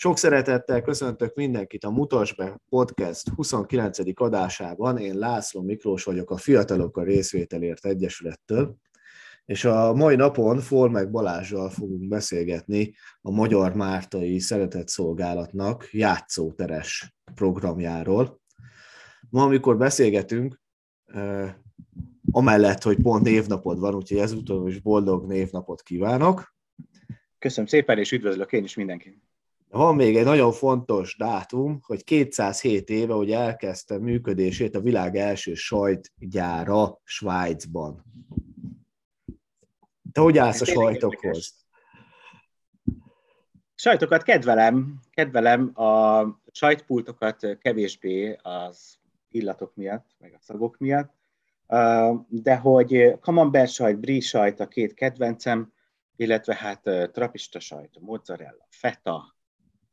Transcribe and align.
Sok 0.00 0.18
szeretettel 0.18 0.82
köszöntök 0.82 1.34
mindenkit 1.34 1.84
a 1.84 1.90
Mutas 1.90 2.34
be 2.34 2.60
podcast 2.68 3.28
29. 3.28 3.98
adásában. 4.14 4.98
Én 4.98 5.18
László 5.18 5.62
Miklós 5.62 6.04
vagyok 6.04 6.30
a 6.30 6.36
Fiatalok 6.36 6.96
a 6.96 7.02
Részvételért 7.02 7.86
Egyesülettől, 7.86 8.76
és 9.44 9.64
a 9.64 9.94
mai 9.94 10.16
napon 10.16 10.58
Formek 10.60 11.10
Balázsjal 11.10 11.70
fogunk 11.70 12.08
beszélgetni 12.08 12.94
a 13.20 13.30
Magyar 13.30 13.74
Mártai 13.74 14.38
Szeretetszolgálatnak 14.38 15.88
játszóteres 15.92 17.14
programjáról. 17.34 18.40
Ma, 19.30 19.42
amikor 19.42 19.76
beszélgetünk, 19.76 20.60
amellett, 22.30 22.82
hogy 22.82 23.02
pont 23.02 23.24
névnapod 23.24 23.78
van, 23.78 23.94
úgyhogy 23.94 24.18
ezúttal 24.18 24.68
is 24.68 24.80
boldog 24.80 25.26
névnapot 25.26 25.82
kívánok. 25.82 26.54
Köszönöm 27.38 27.66
szépen, 27.68 27.98
és 27.98 28.12
üdvözlök 28.12 28.52
én 28.52 28.64
is 28.64 28.74
mindenkit. 28.74 29.26
Van 29.70 29.94
még 29.94 30.16
egy 30.16 30.24
nagyon 30.24 30.52
fontos 30.52 31.16
dátum, 31.16 31.80
hogy 31.82 32.04
207 32.04 32.90
éve, 32.90 33.14
hogy 33.14 33.32
elkezdte 33.32 33.98
működését 33.98 34.74
a 34.74 34.80
világ 34.80 35.16
első 35.16 35.54
sajtgyára 35.54 37.00
Svájcban. 37.04 38.04
Te 40.12 40.20
hogy 40.20 40.38
állsz 40.38 40.60
a 40.60 40.64
sajtokhoz? 40.64 41.54
Sajtokat 43.74 44.22
kedvelem, 44.22 45.00
kedvelem 45.10 45.70
a 45.80 46.22
sajtpultokat 46.52 47.58
kevésbé 47.58 48.36
az 48.42 48.98
illatok 49.30 49.74
miatt, 49.74 50.16
meg 50.18 50.32
a 50.34 50.40
szagok 50.40 50.78
miatt, 50.78 51.12
de 52.28 52.56
hogy 52.56 53.18
camembert 53.20 53.70
sajt, 53.70 53.98
brie 53.98 54.20
sajt 54.20 54.60
a 54.60 54.68
két 54.68 54.94
kedvencem, 54.94 55.72
illetve 56.16 56.54
hát 56.54 57.10
trapista 57.12 57.60
sajt, 57.60 57.98
mozzarella, 58.00 58.66
feta, 58.70 59.36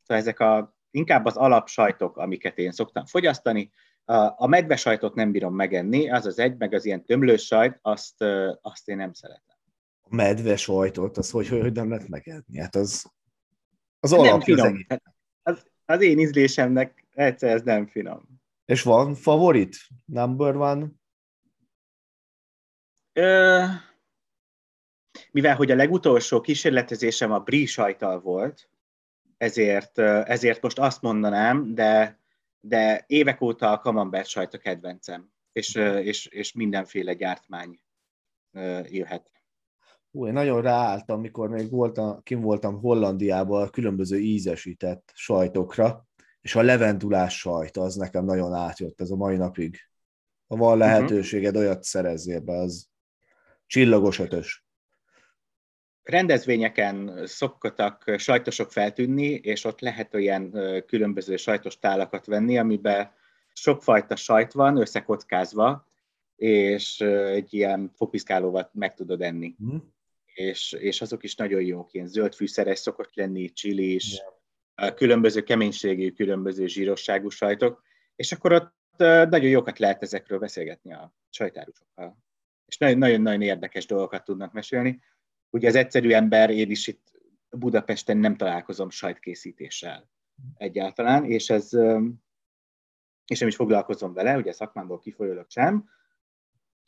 Szóval 0.06 0.22
ezek 0.22 0.40
a, 0.40 0.76
inkább 0.90 1.24
az 1.24 1.36
alapsajtok, 1.36 2.16
amiket 2.16 2.58
én 2.58 2.72
szoktam 2.72 3.06
fogyasztani. 3.06 3.70
A 4.36 4.46
medve 4.46 4.76
sajtot 4.76 5.14
nem 5.14 5.32
bírom 5.32 5.54
megenni, 5.54 6.10
az 6.10 6.26
az 6.26 6.38
egy, 6.38 6.56
meg 6.56 6.72
az 6.72 6.84
ilyen 6.84 7.04
tömlős 7.04 7.46
sajt, 7.46 7.78
azt, 7.82 8.24
azt 8.60 8.88
én 8.88 8.96
nem 8.96 9.12
szeretem. 9.12 9.56
A 10.02 10.14
medve 10.14 10.56
sajtot, 10.56 11.16
az 11.16 11.30
hogy, 11.30 11.48
hogy 11.48 11.72
nem 11.72 11.88
lehet 11.88 12.08
megenni? 12.08 12.58
Hát 12.58 12.74
az, 12.74 13.12
az 14.00 14.12
alap 14.12 14.42
finom. 14.42 14.84
Hát 14.88 15.02
az, 15.42 15.66
az 15.84 16.02
én 16.02 16.18
ízlésemnek 16.18 17.06
egyszer 17.14 17.50
ez 17.50 17.62
nem 17.62 17.86
finom. 17.86 18.40
És 18.64 18.82
van 18.82 19.14
favorit? 19.14 19.76
Number 20.04 20.56
one? 20.56 20.86
Ö, 23.12 23.64
mivel 25.30 25.56
hogy 25.56 25.70
a 25.70 25.74
legutolsó 25.74 26.40
kísérletezésem 26.40 27.32
a 27.32 27.38
brie 27.38 27.66
sajtal 27.66 28.20
volt, 28.20 28.70
ezért, 29.36 29.98
ezért 29.98 30.62
most 30.62 30.78
azt 30.78 31.02
mondanám, 31.02 31.74
de, 31.74 32.20
de 32.60 33.04
évek 33.06 33.40
óta 33.40 33.72
a 33.72 33.78
camembert 33.78 34.28
sajt 34.28 34.54
a 34.54 34.58
kedvencem, 34.58 35.30
és, 35.52 35.74
és, 36.02 36.26
és 36.26 36.52
mindenféle 36.52 37.14
gyártmány 37.14 37.80
jöhet. 38.84 39.30
Ú, 40.10 40.26
én 40.26 40.32
nagyon 40.32 40.62
ráálltam, 40.62 41.20
mikor 41.20 41.48
még 41.48 41.70
voltam, 41.70 42.22
kim 42.22 42.40
voltam 42.40 42.80
Hollandiában 42.80 43.62
a 43.62 43.70
különböző 43.70 44.18
ízesített 44.18 45.12
sajtokra, 45.14 46.06
és 46.40 46.54
a 46.54 46.62
levendulás 46.62 47.38
sajt, 47.38 47.76
az 47.76 47.94
nekem 47.94 48.24
nagyon 48.24 48.52
átjött 48.52 49.00
ez 49.00 49.10
a 49.10 49.16
mai 49.16 49.36
napig. 49.36 49.78
Ha 50.46 50.56
van 50.56 50.70
mhm. 50.70 50.78
lehetőséged, 50.78 51.56
olyat 51.56 51.82
szerezzél 51.82 52.40
be, 52.40 52.52
az 52.52 52.88
csillagos 53.66 54.18
ötös 54.18 54.65
rendezvényeken 56.06 57.22
szoktak 57.24 58.14
sajtosok 58.16 58.72
feltűnni, 58.72 59.26
és 59.26 59.64
ott 59.64 59.80
lehet 59.80 60.14
olyan 60.14 60.50
különböző 60.86 61.36
sajtos 61.36 61.78
tálakat 61.78 62.26
venni, 62.26 62.58
amiben 62.58 63.10
sokfajta 63.52 64.16
sajt 64.16 64.52
van 64.52 64.76
összekockázva, 64.76 65.86
és 66.36 67.00
egy 67.00 67.54
ilyen 67.54 67.90
fopiszkálóval 67.94 68.70
meg 68.72 68.94
tudod 68.94 69.22
enni. 69.22 69.54
Mm. 69.64 69.76
És, 70.24 70.72
és 70.72 71.00
azok 71.00 71.24
is 71.24 71.34
nagyon 71.34 71.62
jók, 71.62 71.92
ilyen 71.92 72.06
zöld 72.06 72.34
fűszeres 72.34 72.78
szokott 72.78 73.14
lenni, 73.14 73.52
csili 73.52 73.94
is, 73.94 74.22
yeah. 74.76 74.94
különböző 74.94 75.42
keménységű, 75.42 76.10
különböző 76.10 76.66
zsírosságú 76.66 77.28
sajtok, 77.28 77.82
és 78.16 78.32
akkor 78.32 78.52
ott 78.52 78.74
nagyon 79.30 79.50
jókat 79.50 79.78
lehet 79.78 80.02
ezekről 80.02 80.38
beszélgetni 80.38 80.92
a 80.92 81.14
sajtárusokkal. 81.30 82.18
És 82.66 82.78
nagyon-nagyon 82.78 83.42
érdekes 83.42 83.86
dolgokat 83.86 84.24
tudnak 84.24 84.52
mesélni 84.52 85.00
ugye 85.56 85.68
az 85.68 85.74
egyszerű 85.74 86.10
ember, 86.10 86.50
én 86.50 86.70
is 86.70 86.86
itt 86.86 87.12
Budapesten 87.50 88.16
nem 88.16 88.36
találkozom 88.36 88.90
sajtkészítéssel 88.90 90.10
egyáltalán, 90.56 91.24
és 91.24 91.50
ez 91.50 91.70
és 93.26 93.38
nem 93.38 93.48
is 93.48 93.56
foglalkozom 93.56 94.12
vele, 94.12 94.36
ugye 94.36 94.52
szakmámból 94.52 94.98
kifolyólag 94.98 95.46
sem, 95.48 95.88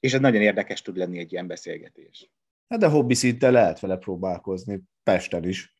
és 0.00 0.12
ez 0.14 0.20
nagyon 0.20 0.42
érdekes 0.42 0.82
tud 0.82 0.96
lenni 0.96 1.18
egy 1.18 1.32
ilyen 1.32 1.46
beszélgetés. 1.46 2.30
Hát 2.68 2.78
de 2.78 2.88
hobbi 2.88 3.14
szinte 3.14 3.50
lehet 3.50 3.80
vele 3.80 3.96
próbálkozni, 3.96 4.82
Pesten 5.02 5.44
is. 5.44 5.76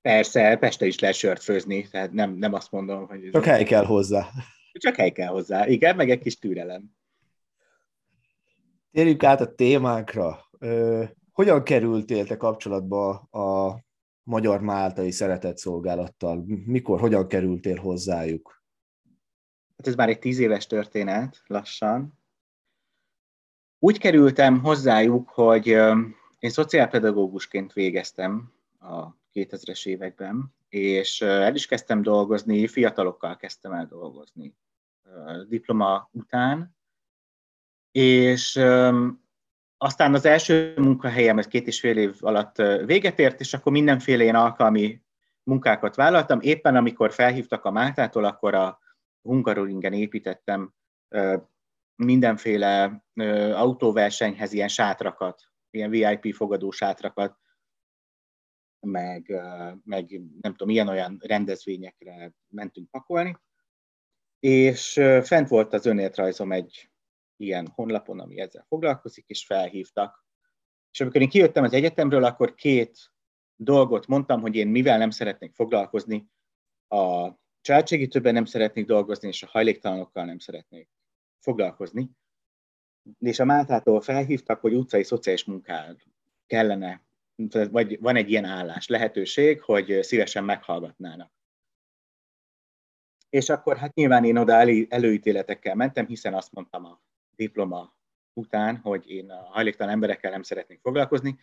Persze, 0.00 0.56
Pesten 0.56 0.88
is 0.88 0.98
lehet 0.98 1.16
sört 1.16 1.42
főzni, 1.42 1.88
tehát 1.88 2.12
nem, 2.12 2.32
nem 2.32 2.52
azt 2.52 2.70
mondom, 2.70 3.06
hogy... 3.06 3.28
Csak 3.30 3.44
hely 3.44 3.64
kell 3.64 3.84
hozzá. 3.84 4.28
Csak 4.72 4.94
hely 4.94 5.10
kell 5.10 5.28
hozzá, 5.28 5.66
igen, 5.66 5.96
meg 5.96 6.10
egy 6.10 6.20
kis 6.20 6.38
türelem. 6.38 6.96
Térjük 8.92 9.24
át 9.24 9.40
a 9.40 9.54
témánkra. 9.54 10.50
Hogyan 11.38 11.62
kerültél 11.62 12.26
te 12.26 12.36
kapcsolatba 12.36 13.10
a 13.16 13.78
Magyar 14.22 14.60
Máltai 14.60 15.10
Szeretetszolgálattal? 15.10 16.44
Mikor, 16.64 17.00
hogyan 17.00 17.28
kerültél 17.28 17.76
hozzájuk? 17.76 18.62
Hát 19.76 19.86
ez 19.86 19.94
már 19.94 20.08
egy 20.08 20.18
tíz 20.18 20.38
éves 20.38 20.66
történet, 20.66 21.42
lassan. 21.46 22.18
Úgy 23.78 23.98
kerültem 23.98 24.60
hozzájuk, 24.60 25.28
hogy 25.28 25.66
én 26.38 26.50
szociálpedagógusként 26.50 27.72
végeztem 27.72 28.52
a 28.80 29.06
2000-es 29.34 29.86
években, 29.86 30.54
és 30.68 31.20
el 31.20 31.54
is 31.54 31.66
kezdtem 31.66 32.02
dolgozni, 32.02 32.66
fiatalokkal 32.66 33.36
kezdtem 33.36 33.72
el 33.72 33.86
dolgozni 33.86 34.54
diploma 35.48 36.08
után, 36.12 36.76
és 37.90 38.60
aztán 39.78 40.14
az 40.14 40.24
első 40.24 40.74
munkahelyem 40.76 41.38
ez 41.38 41.46
két 41.46 41.66
és 41.66 41.80
fél 41.80 41.96
év 41.96 42.16
alatt 42.20 42.56
véget 42.84 43.18
ért, 43.18 43.40
és 43.40 43.54
akkor 43.54 43.72
mindenféle 43.72 44.22
ilyen 44.22 44.34
alkalmi 44.34 45.02
munkákat 45.42 45.96
vállaltam. 45.96 46.40
Éppen 46.40 46.76
amikor 46.76 47.12
felhívtak 47.12 47.64
a 47.64 47.70
Máltától, 47.70 48.24
akkor 48.24 48.54
a 48.54 48.78
Hungaroringen 49.22 49.92
építettem 49.92 50.74
mindenféle 51.94 53.04
autóversenyhez 53.54 54.52
ilyen 54.52 54.68
sátrakat, 54.68 55.42
ilyen 55.70 55.90
VIP 55.90 56.34
fogadó 56.34 56.70
sátrakat, 56.70 57.38
meg, 58.80 59.42
meg 59.84 60.20
nem 60.40 60.52
tudom, 60.54 60.68
ilyen-olyan 60.68 61.18
rendezvényekre 61.20 62.32
mentünk 62.48 62.90
pakolni. 62.90 63.38
És 64.40 64.92
fent 65.22 65.48
volt 65.48 65.72
az 65.72 65.86
önéletrajzom 65.86 66.52
egy 66.52 66.90
ilyen 67.40 67.68
honlapon, 67.74 68.20
ami 68.20 68.40
ezzel 68.40 68.64
foglalkozik, 68.68 69.24
és 69.28 69.46
felhívtak. 69.46 70.26
És 70.90 71.00
amikor 71.00 71.20
én 71.20 71.28
kijöttem 71.28 71.64
az 71.64 71.72
egyetemről, 71.72 72.24
akkor 72.24 72.54
két 72.54 73.12
dolgot 73.56 74.06
mondtam, 74.06 74.40
hogy 74.40 74.54
én 74.54 74.68
mivel 74.68 74.98
nem 74.98 75.10
szeretnék 75.10 75.54
foglalkozni, 75.54 76.30
a 76.88 77.30
családsegítőben 77.60 78.32
nem 78.32 78.44
szeretnék 78.44 78.86
dolgozni, 78.86 79.28
és 79.28 79.42
a 79.42 79.48
hajléktalanokkal 79.50 80.24
nem 80.24 80.38
szeretnék 80.38 80.88
foglalkozni. 81.38 82.10
És 83.18 83.38
a 83.38 83.44
Máltától 83.44 84.00
felhívtak, 84.00 84.60
hogy 84.60 84.74
utcai 84.74 85.02
szociális 85.02 85.44
munkál 85.44 85.96
kellene, 86.46 87.02
vagy 87.70 88.00
van 88.00 88.16
egy 88.16 88.30
ilyen 88.30 88.44
állás, 88.44 88.86
lehetőség, 88.86 89.62
hogy 89.62 90.02
szívesen 90.02 90.44
meghallgatnának. 90.44 91.32
És 93.28 93.48
akkor 93.48 93.76
hát 93.76 93.94
nyilván 93.94 94.24
én 94.24 94.36
oda 94.36 94.52
előítéletekkel 94.88 95.74
mentem, 95.74 96.06
hiszen 96.06 96.34
azt 96.34 96.52
mondtam 96.52 96.84
a 96.84 97.00
diploma 97.38 97.96
után, 98.32 98.76
hogy 98.76 99.10
én 99.10 99.30
a 99.30 99.48
hajléktalan 99.50 99.92
emberekkel 99.92 100.30
nem 100.30 100.42
szeretnék 100.42 100.80
foglalkozni. 100.80 101.38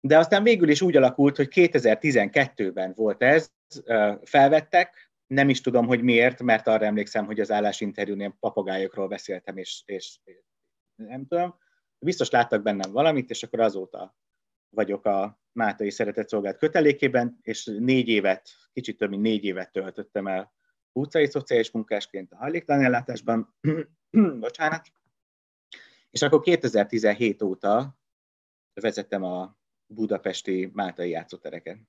De 0.00 0.18
aztán 0.18 0.42
végül 0.42 0.68
is 0.68 0.82
úgy 0.82 0.96
alakult, 0.96 1.36
hogy 1.36 1.48
2012-ben 1.50 2.92
volt 2.96 3.22
ez, 3.22 3.52
felvettek, 4.22 5.10
nem 5.26 5.48
is 5.48 5.60
tudom, 5.60 5.86
hogy 5.86 6.02
miért, 6.02 6.42
mert 6.42 6.66
arra 6.66 6.84
emlékszem, 6.84 7.26
hogy 7.26 7.40
az 7.40 7.50
állásinterjúnél 7.50 8.36
papagájokról 8.40 9.08
beszéltem, 9.08 9.56
és, 9.56 9.82
és 9.84 10.18
nem 10.94 11.26
tudom. 11.26 11.58
Biztos 11.98 12.30
láttak 12.30 12.62
bennem 12.62 12.92
valamit, 12.92 13.30
és 13.30 13.42
akkor 13.42 13.60
azóta 13.60 14.16
vagyok 14.68 15.04
a 15.04 15.40
Mátai 15.52 15.90
Szeretetszolgált 15.90 16.58
kötelékében, 16.58 17.38
és 17.42 17.64
négy 17.78 18.08
évet, 18.08 18.48
kicsit 18.72 18.96
több 18.96 19.10
mint 19.10 19.22
négy 19.22 19.44
évet 19.44 19.72
töltöttem 19.72 20.26
el 20.26 20.52
utcai 20.92 21.26
szociális 21.26 21.70
munkásként 21.70 22.32
a 22.32 22.36
hajléktalan 22.36 22.84
ellátásban. 22.84 23.54
Bocsánat. 24.40 24.86
És 26.10 26.22
akkor 26.22 26.40
2017 26.40 27.42
óta 27.42 27.98
vezettem 28.80 29.22
a 29.22 29.56
budapesti 29.86 30.70
Máltai 30.72 31.10
játszótereken. 31.10 31.88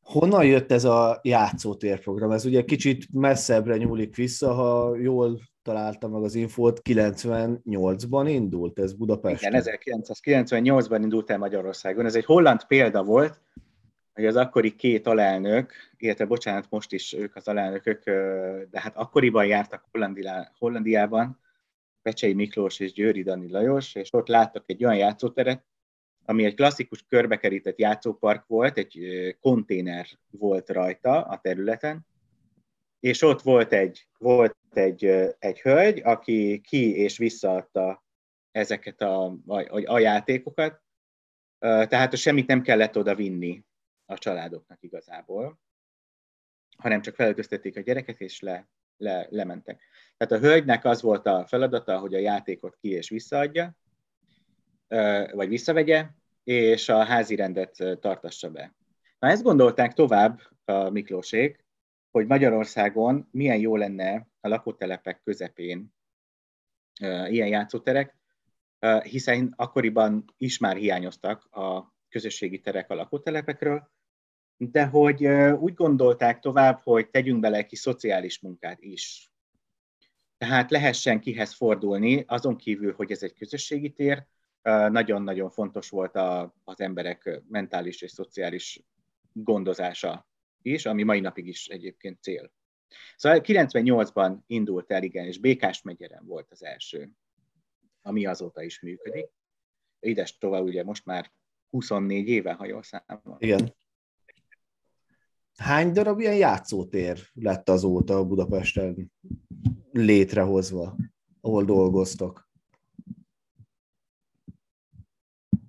Honnan 0.00 0.44
jött 0.44 0.72
ez 0.72 0.84
a 0.84 1.20
játszótérprogram? 1.22 2.30
Ez 2.30 2.44
ugye 2.44 2.64
kicsit 2.64 3.12
messzebbre 3.12 3.76
nyúlik 3.76 4.16
vissza, 4.16 4.52
ha 4.52 4.96
jól 4.96 5.40
találtam 5.62 6.12
meg 6.12 6.22
az 6.22 6.34
infót, 6.34 6.80
98-ban 6.84 8.24
indult 8.28 8.78
ez 8.78 8.92
Budapesten. 8.92 9.54
Igen, 9.54 10.02
1998-ban 10.04 10.98
indult 11.02 11.30
el 11.30 11.38
Magyarországon. 11.38 12.04
Ez 12.04 12.14
egy 12.14 12.24
holland 12.24 12.64
példa 12.64 13.04
volt, 13.04 13.40
hogy 14.12 14.26
az 14.26 14.36
akkori 14.36 14.74
két 14.74 15.06
alelnök, 15.06 15.72
illetve 15.96 16.24
bocsánat, 16.24 16.66
most 16.70 16.92
is 16.92 17.12
ők 17.12 17.36
az 17.36 17.48
alelnökök, 17.48 18.04
de 18.70 18.80
hát 18.80 18.96
akkoriban 18.96 19.46
jártak 19.46 19.84
Hollandiában, 20.58 21.40
Pecsei 22.06 22.34
Miklós 22.34 22.80
és 22.80 22.92
Győri 22.92 23.22
Dani 23.22 23.50
Lajos, 23.50 23.94
és 23.94 24.12
ott 24.12 24.26
láttak 24.26 24.64
egy 24.66 24.84
olyan 24.84 24.96
játszóteret, 24.96 25.64
ami 26.24 26.44
egy 26.44 26.54
klasszikus 26.54 27.04
körbekerített 27.08 27.78
játszópark 27.78 28.46
volt, 28.46 28.78
egy 28.78 28.98
konténer 29.40 30.06
volt 30.30 30.68
rajta 30.68 31.22
a 31.22 31.40
területen, 31.40 32.06
és 33.00 33.22
ott 33.22 33.42
volt 33.42 33.72
egy, 33.72 34.08
volt 34.18 34.56
egy, 34.70 35.04
egy 35.38 35.60
hölgy, 35.60 36.00
aki 36.04 36.60
ki 36.60 36.96
és 36.96 37.18
visszaadta 37.18 38.04
ezeket 38.50 39.00
a, 39.00 39.24
a, 39.46 39.92
a 39.92 39.98
játékokat, 39.98 40.82
tehát 41.58 42.16
semmit 42.16 42.46
nem 42.46 42.62
kellett 42.62 42.96
oda 42.96 43.14
vinni 43.14 43.64
a 44.04 44.18
családoknak 44.18 44.82
igazából, 44.82 45.60
hanem 46.76 47.00
csak 47.00 47.14
felöltöztették 47.14 47.76
a 47.76 47.80
gyereket, 47.80 48.20
és 48.20 48.40
le, 48.40 48.68
le, 48.96 49.26
lementek. 49.30 49.82
Tehát 50.16 50.44
a 50.44 50.46
hölgynek 50.46 50.84
az 50.84 51.02
volt 51.02 51.26
a 51.26 51.46
feladata, 51.46 51.98
hogy 51.98 52.14
a 52.14 52.18
játékot 52.18 52.76
ki 52.76 52.88
és 52.88 53.08
visszaadja, 53.08 53.74
vagy 55.32 55.48
visszavegye, 55.48 56.06
és 56.44 56.88
a 56.88 57.04
házi 57.04 57.34
rendet 57.34 57.98
tartassa 58.00 58.50
be. 58.50 58.74
Na 59.18 59.28
ezt 59.28 59.42
gondolták 59.42 59.92
tovább 59.92 60.40
a 60.64 60.90
Miklósék, 60.90 61.64
hogy 62.10 62.26
Magyarországon 62.26 63.28
milyen 63.30 63.58
jó 63.58 63.76
lenne 63.76 64.28
a 64.40 64.48
lakótelepek 64.48 65.20
közepén 65.22 65.94
ilyen 67.28 67.48
játszóterek, 67.48 68.16
hiszen 69.02 69.52
akkoriban 69.56 70.24
is 70.36 70.58
már 70.58 70.76
hiányoztak 70.76 71.44
a 71.44 71.94
közösségi 72.08 72.60
terek 72.60 72.90
a 72.90 72.94
lakótelepekről, 72.94 73.90
de 74.56 74.86
hogy 74.86 75.26
úgy 75.58 75.74
gondolták 75.74 76.38
tovább, 76.38 76.80
hogy 76.82 77.10
tegyünk 77.10 77.40
bele 77.40 77.66
kis 77.66 77.78
szociális 77.78 78.40
munkát 78.40 78.82
is. 78.82 79.30
Tehát 80.38 80.70
lehessen 80.70 81.20
kihez 81.20 81.54
fordulni, 81.54 82.24
azon 82.26 82.56
kívül, 82.56 82.94
hogy 82.94 83.10
ez 83.10 83.22
egy 83.22 83.34
közösségi 83.34 83.92
tér, 83.92 84.26
nagyon-nagyon 84.88 85.50
fontos 85.50 85.88
volt 85.88 86.16
az 86.64 86.80
emberek 86.80 87.42
mentális 87.48 88.02
és 88.02 88.10
szociális 88.10 88.82
gondozása 89.32 90.28
is, 90.62 90.86
ami 90.86 91.02
mai 91.02 91.20
napig 91.20 91.46
is 91.46 91.66
egyébként 91.66 92.22
cél. 92.22 92.52
Szóval 93.16 93.40
98-ban 93.42 94.36
indult 94.46 94.92
el, 94.92 95.02
igen, 95.02 95.26
és 95.26 95.38
Békás 95.38 95.82
megyeren 95.82 96.26
volt 96.26 96.50
az 96.50 96.64
első, 96.64 97.10
ami 98.02 98.26
azóta 98.26 98.62
is 98.62 98.80
működik. 98.80 99.26
Ides 100.00 100.38
tovább 100.38 100.62
ugye 100.62 100.84
most 100.84 101.04
már 101.04 101.32
24 101.68 102.28
éve, 102.28 102.52
ha 102.52 102.66
jól 102.66 102.82
számolom. 102.82 103.38
Igen. 103.38 103.74
Hány 105.56 105.92
darab 105.92 106.20
ilyen 106.20 106.36
játszótér 106.36 107.18
lett 107.34 107.68
azóta 107.68 108.24
Budapesten 108.24 109.12
létrehozva, 109.92 110.96
ahol 111.40 111.64
dolgoztok? 111.64 112.48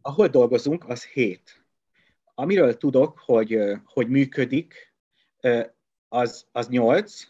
Ahol 0.01 0.27
dolgozunk, 0.27 0.89
az 0.89 1.05
hét. 1.05 1.65
Amiről 2.35 2.77
tudok, 2.77 3.19
hogy, 3.19 3.57
hogy 3.83 4.07
működik, 4.09 4.93
az, 6.07 6.47
az 6.51 6.67
nyolc, 6.67 7.23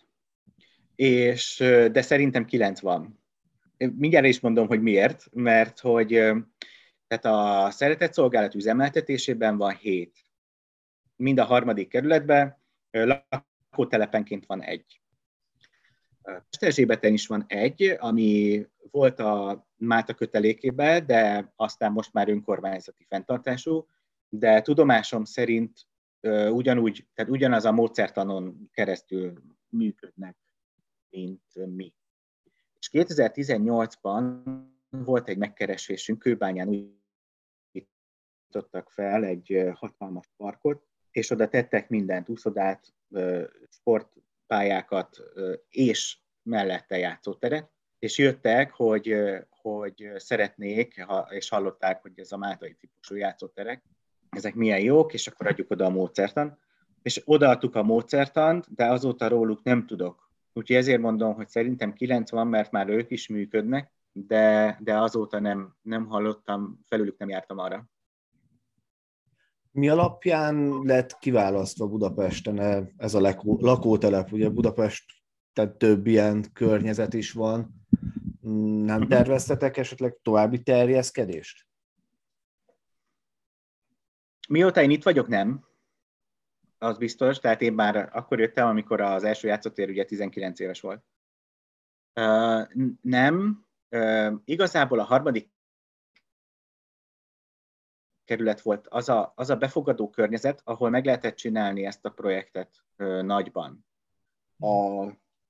és, 0.96 1.58
de 1.92 2.02
szerintem 2.02 2.46
kilenc 2.46 2.80
van. 2.80 3.20
Mindjárt 3.78 4.26
is 4.26 4.40
mondom, 4.40 4.68
hogy 4.68 4.82
miért, 4.82 5.30
mert 5.34 5.80
hogy 5.80 6.08
tehát 7.08 7.26
a 7.26 7.72
szeretett 7.72 8.14
szolgálat 8.14 8.56
üzemeltetésében 8.56 9.58
van 9.58 9.76
hét. 9.76 10.27
Mind 11.18 11.40
a 11.40 11.46
harmadik 11.46 11.88
kerületben 11.88 12.58
lakótelepenként 12.92 14.46
van 14.46 14.62
egy. 14.62 15.02
Pesterzsébeten 16.22 17.14
is 17.14 17.28
van 17.28 17.44
egy, 17.48 17.96
ami 18.00 18.66
volt 18.92 19.20
a 19.20 19.66
Máta 19.76 20.14
kötelékében, 20.14 21.06
de 21.06 21.54
aztán 21.56 21.92
most 21.92 22.14
már 22.14 22.30
önkormányzati 22.30 23.06
fenntartású, 23.10 23.88
de 24.30 24.62
tudomásom 24.62 25.24
szerint 25.24 25.88
ugyanúgy, 26.50 27.08
tehát 27.14 27.32
ugyanaz 27.32 27.66
a 27.66 27.72
módszertanon 27.72 28.70
keresztül 28.72 29.34
működnek, 29.70 30.38
mint 31.10 31.66
mi. 31.76 31.94
És 32.80 32.90
2018-ban 32.92 34.42
volt 34.90 35.30
egy 35.30 35.38
megkeresésünk, 35.38 36.20
Kőbányán 36.20 36.68
úgy 36.68 36.96
fel 38.86 39.24
egy 39.24 39.70
hatalmas 39.74 40.30
parkot, 40.38 40.88
és 41.18 41.30
oda 41.30 41.48
tettek 41.48 41.90
mindent, 41.90 42.30
úszodát, 42.30 42.94
sportpályákat 43.70 45.18
és 45.70 46.18
mellette 46.44 46.98
játszóteret, 46.98 47.70
és 48.00 48.18
jöttek, 48.18 48.72
hogy, 48.72 49.16
hogy 49.50 50.12
szeretnék, 50.16 51.06
és 51.30 51.50
hallották, 51.50 52.02
hogy 52.02 52.12
ez 52.16 52.32
a 52.32 52.38
mátai 52.38 52.74
típusú 52.74 53.16
játszóterek, 53.16 53.84
ezek 54.30 54.56
milyen 54.56 54.80
jók, 54.80 55.14
és 55.14 55.28
akkor 55.28 55.48
adjuk 55.48 55.72
oda 55.72 55.86
a 55.86 55.90
módszertan. 55.90 56.58
És 57.02 57.22
odaadtuk 57.26 57.76
a 57.76 57.84
módszertant, 57.84 58.74
de 58.76 58.86
azóta 58.86 59.28
róluk 59.28 59.64
nem 59.64 59.86
tudok. 59.86 60.32
Úgyhogy 60.54 60.76
ezért 60.76 61.02
mondom, 61.02 61.34
hogy 61.34 61.48
szerintem 61.48 61.94
90, 61.94 62.48
mert 62.48 62.72
már 62.72 62.90
ők 62.90 63.12
is 63.12 63.28
működnek, 63.28 63.92
de, 64.12 64.78
de 64.82 64.98
azóta 64.98 65.40
nem, 65.40 65.76
nem 65.82 66.06
hallottam, 66.06 66.80
felülük 66.86 67.18
nem 67.18 67.30
jártam 67.30 67.58
arra. 67.58 67.90
Mi 69.78 69.90
alapján 69.90 70.82
lett 70.84 71.18
kiválasztva 71.20 71.88
Budapesten 71.88 72.60
ez 72.98 73.14
a 73.14 73.36
lakótelep? 73.44 74.32
Ugye 74.32 74.50
Budapest, 74.50 75.06
tehát 75.54 75.78
több 75.78 76.08
ilyen 76.08 76.46
környezet 76.54 77.14
is 77.14 77.32
van. 77.32 77.86
Nem 78.86 79.08
terveztetek 79.08 79.78
esetleg 79.78 80.18
további 80.22 80.64
terjeszkedést? 80.64 81.68
Mióta 84.50 84.82
én 84.82 84.90
itt 84.90 85.04
vagyok, 85.04 85.28
nem. 85.28 85.66
Az 86.78 86.98
biztos, 86.98 87.40
tehát 87.40 87.62
én 87.62 87.74
már 87.74 88.10
akkor 88.14 88.40
jöttem, 88.40 88.68
amikor 88.68 89.02
az 89.02 89.24
első 89.24 89.48
játszótér 89.48 89.90
ugye 89.90 90.06
19 90.06 90.60
éves 90.60 90.82
volt. 90.82 91.04
Uh, 92.20 92.68
nem, 93.02 93.66
uh, 93.90 94.34
igazából 94.46 95.00
a 95.00 95.04
harmadik 95.04 95.56
kerület 98.28 98.62
volt 98.62 98.88
az 98.88 99.10
a, 99.10 99.34
az 99.36 99.50
a 99.50 99.56
befogadó 99.56 100.10
környezet, 100.10 100.62
ahol 100.64 100.90
meg 100.90 101.06
lehetett 101.06 101.36
csinálni 101.36 101.86
ezt 101.86 102.06
a 102.06 102.10
projektet 102.10 102.84
uh, 102.98 103.22
nagyban. 103.22 103.86
A 104.60 105.06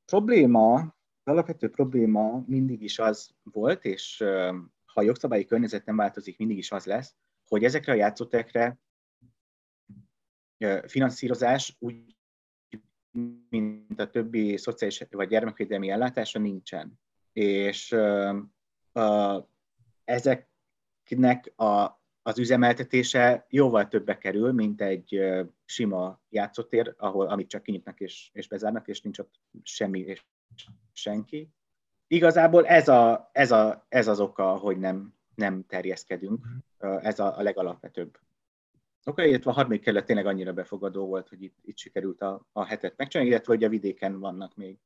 probléma, 0.06 0.74
az 0.74 1.34
alapvető 1.34 1.70
probléma 1.70 2.44
mindig 2.48 2.82
is 2.82 3.00
az 3.00 3.30
volt, 3.44 3.86
és 3.86 4.20
uh, 4.20 4.56
ha 4.86 5.02
a 5.02 5.04
jogszabályi 5.04 5.46
környezet 5.46 5.86
nem 5.86 5.96
változik, 5.96 6.38
mindig 6.38 6.58
is 6.58 6.72
az 6.72 6.86
lesz, 6.86 7.16
hogy 7.48 7.64
ezekre 7.64 7.92
a 7.92 7.96
játszótekre 7.96 8.80
finanszírozás 10.86 11.76
úgy, 11.80 12.16
mint 13.50 14.00
a 14.00 14.10
többi 14.10 14.58
szociális 14.58 15.04
vagy 15.10 15.28
gyermekvédelmi 15.28 15.90
ellátása 15.90 16.40
nincsen. 16.40 17.00
És 17.34 17.92
uh, 17.92 19.44
ezeknek 20.04 21.54
a, 21.56 21.98
az 22.28 22.40
üzemeltetése 22.40 23.46
jóval 23.50 23.88
többe 23.88 24.18
kerül, 24.18 24.52
mint 24.52 24.82
egy 24.82 25.20
sima 25.66 26.22
játszótér, 26.30 26.94
ahol 26.98 27.28
amit 27.28 27.50
csak 27.50 27.64
kinyitnak 27.64 28.00
és, 28.00 28.30
és 28.34 28.48
bezárnak, 28.48 28.88
és 28.88 29.02
nincs 29.02 29.20
ott 29.20 29.40
semmi 29.64 30.00
és 30.00 30.24
senki. 30.94 31.50
Igazából 32.08 32.66
ez, 32.66 32.88
a, 32.88 33.30
ez, 33.34 33.52
a, 33.52 33.86
ez 33.90 34.08
az 34.08 34.20
oka, 34.20 34.56
hogy 34.56 34.78
nem, 34.78 35.14
nem 35.36 35.66
terjeszkedünk. 35.66 36.46
Ez 36.80 37.20
a, 37.20 37.38
a 37.38 37.42
legalapvetőbb 37.42 38.18
oka, 39.04 39.26
illetve 39.26 39.52
a 39.52 39.54
harmadik 39.54 39.82
kerület 39.82 40.06
tényleg 40.06 40.26
annyira 40.26 40.54
befogadó 40.54 41.06
volt, 41.06 41.30
hogy 41.30 41.44
itt, 41.44 41.58
itt 41.62 41.78
sikerült 41.78 42.22
a, 42.22 42.48
a 42.52 42.66
hetet 42.66 42.98
megcsinálni, 42.98 43.32
illetve 43.32 43.54
hogy 43.54 43.64
a 43.64 43.70
vidéken 43.70 44.20
vannak 44.20 44.56
még, 44.56 44.78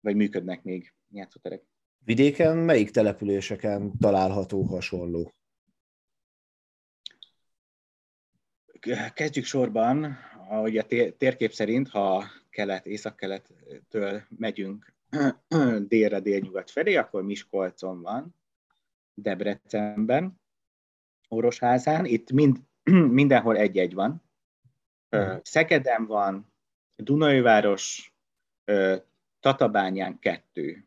vagy 0.00 0.16
működnek 0.16 0.62
még 0.62 0.94
játszóterek. 1.10 1.62
Vidéken 2.04 2.56
melyik 2.56 2.90
településeken 2.90 3.98
található 3.98 4.62
hasonló? 4.62 5.35
Kezdjük 9.14 9.44
sorban, 9.44 10.18
ahogy 10.48 10.78
a 10.78 10.86
térkép 11.18 11.52
szerint, 11.52 11.88
ha 11.88 12.24
kelet, 12.50 12.86
észak-kelettől 12.86 14.22
megyünk 14.28 14.94
délre, 15.88 16.20
délnyugat 16.20 16.70
felé, 16.70 16.96
akkor 16.96 17.22
Miskolcon 17.22 18.02
van, 18.02 18.34
Debrecenben, 19.14 20.40
Orosházán. 21.28 22.04
Itt 22.04 22.32
mind 22.32 22.58
mindenhol 23.20 23.56
egy-egy 23.56 23.94
van. 23.94 24.22
Szegeden 25.42 26.06
van, 26.06 26.52
Dunajváros, 26.96 28.14
Tatabányán 29.40 30.18
kettő. 30.18 30.86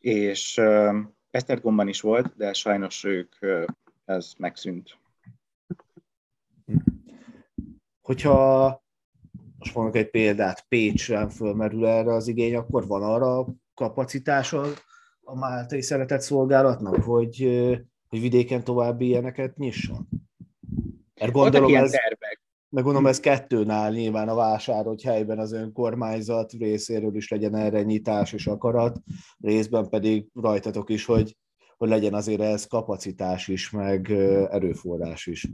És 0.00 0.60
Esztergomban 1.30 1.88
is 1.88 2.00
volt, 2.00 2.36
de 2.36 2.52
sajnos 2.52 3.04
ők, 3.04 3.34
ez 4.04 4.32
megszűnt. 4.38 4.98
Hogyha 8.06 8.84
most 9.58 9.74
mondok 9.74 9.96
egy 9.96 10.10
példát, 10.10 10.66
Pécsre 10.68 11.28
fölmerül 11.28 11.86
erre 11.86 12.12
az 12.12 12.28
igény, 12.28 12.56
akkor 12.56 12.86
van 12.86 13.02
arra 13.02 13.46
kapacitása 13.74 14.66
a 15.20 15.38
Máltai 15.38 15.82
Szeretett 15.82 16.20
Szolgálatnak, 16.20 16.94
hogy, 16.94 17.36
hogy 18.08 18.20
vidéken 18.20 18.64
további 18.64 19.06
ilyeneket 19.06 19.56
nyisson? 19.56 20.08
Mert 21.20 21.32
gondolom 21.32 21.74
ez, 21.74 21.90
tervek. 21.90 22.42
meg 22.68 22.84
gondolom 22.84 23.08
ez 23.08 23.20
kettőnál 23.20 23.90
nyilván 23.90 24.28
a 24.28 24.34
vásár, 24.34 24.84
hogy 24.84 25.02
helyben 25.02 25.38
az 25.38 25.52
önkormányzat 25.52 26.52
részéről 26.52 27.16
is 27.16 27.28
legyen 27.28 27.54
erre 27.56 27.82
nyitás 27.82 28.32
és 28.32 28.46
akarat, 28.46 29.00
részben 29.40 29.88
pedig 29.88 30.26
rajtatok 30.34 30.90
is, 30.90 31.04
hogy, 31.04 31.36
hogy 31.76 31.88
legyen 31.88 32.14
azért 32.14 32.40
ez 32.40 32.66
kapacitás 32.66 33.48
is, 33.48 33.70
meg 33.70 34.10
erőforrás 34.50 35.26
is. 35.26 35.46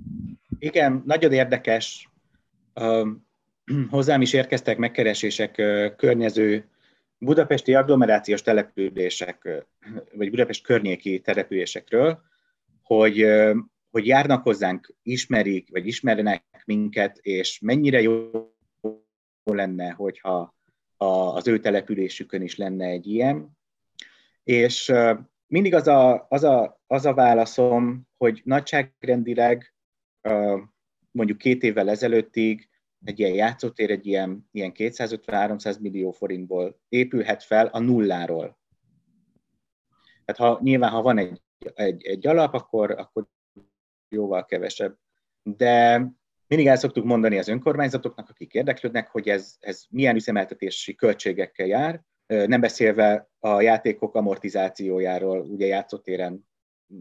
Igen, 0.58 1.02
nagyon 1.06 1.32
érdekes. 1.32 2.11
Hozzám 3.90 4.20
is 4.20 4.32
érkeztek 4.32 4.78
megkeresések 4.78 5.52
környező 5.96 6.70
budapesti 7.18 7.74
agglomerációs 7.74 8.42
települések, 8.42 9.64
vagy 10.12 10.30
Budapest 10.30 10.64
környéki 10.64 11.20
településekről, 11.20 12.22
hogy, 12.82 13.26
hogy 13.90 14.06
járnak 14.06 14.42
hozzánk, 14.42 14.94
ismerik, 15.02 15.70
vagy 15.70 15.86
ismernek 15.86 16.44
minket, 16.64 17.18
és 17.18 17.58
mennyire 17.60 18.00
jó 18.00 18.30
lenne, 19.44 19.90
hogyha 19.90 20.54
az 20.96 21.48
ő 21.48 21.58
településükön 21.58 22.42
is 22.42 22.56
lenne 22.56 22.86
egy 22.86 23.06
ilyen. 23.06 23.50
És 24.44 24.92
mindig 25.46 25.74
az 25.74 25.86
a, 25.86 26.26
az 26.28 26.44
a, 26.44 26.80
az 26.86 27.06
a 27.06 27.14
válaszom, 27.14 28.08
hogy 28.16 28.40
nagyságrendileg 28.44 29.74
mondjuk 31.12 31.38
két 31.38 31.62
évvel 31.62 31.90
ezelőttig 31.90 32.68
egy 33.04 33.18
ilyen 33.18 33.34
játszótér 33.34 33.90
egy 33.90 34.06
ilyen, 34.06 34.48
ilyen 34.50 34.72
250-300 34.74 35.80
millió 35.80 36.10
forintból 36.10 36.80
épülhet 36.88 37.42
fel 37.42 37.66
a 37.66 37.78
nulláról. 37.78 38.58
Tehát 40.24 40.54
ha, 40.54 40.60
nyilván, 40.62 40.90
ha 40.90 41.02
van 41.02 41.18
egy, 41.18 41.42
egy, 41.74 42.04
egy 42.04 42.26
alap, 42.26 42.54
akkor, 42.54 42.90
akkor 42.90 43.26
jóval 44.08 44.44
kevesebb. 44.44 44.96
De 45.42 46.06
mindig 46.46 46.66
el 46.66 46.76
szoktuk 46.76 47.04
mondani 47.04 47.38
az 47.38 47.48
önkormányzatoknak, 47.48 48.28
akik 48.28 48.52
érdeklődnek, 48.52 49.08
hogy 49.08 49.28
ez, 49.28 49.56
ez 49.60 49.84
milyen 49.90 50.16
üzemeltetési 50.16 50.94
költségekkel 50.94 51.66
jár, 51.66 52.02
nem 52.26 52.60
beszélve 52.60 53.30
a 53.38 53.60
játékok 53.60 54.14
amortizációjáról, 54.14 55.40
ugye 55.40 55.66
játszótéren 55.66 56.48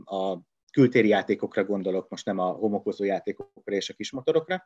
a 0.04 0.38
kültéri 0.72 1.08
játékokra 1.08 1.64
gondolok, 1.64 2.10
most 2.10 2.26
nem 2.26 2.40
a 2.40 2.46
homokozó 2.46 3.04
játékokra 3.04 3.76
és 3.76 3.90
a 3.90 3.94
kismotorokra, 3.94 4.64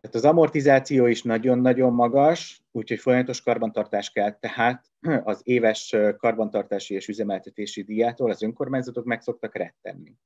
tehát 0.00 0.16
az 0.16 0.24
amortizáció 0.24 1.06
is 1.06 1.22
nagyon-nagyon 1.22 1.92
magas, 1.92 2.62
úgyhogy 2.70 2.98
folyamatos 2.98 3.42
karbantartás 3.42 4.10
kell, 4.10 4.38
tehát 4.38 4.84
az 5.24 5.40
éves 5.44 5.96
karbantartási 6.16 6.94
és 6.94 7.08
üzemeltetési 7.08 7.82
díjától 7.82 8.30
az 8.30 8.42
önkormányzatok 8.42 9.04
meg 9.04 9.20
szoktak 9.20 9.54
rettenni. 9.54 10.16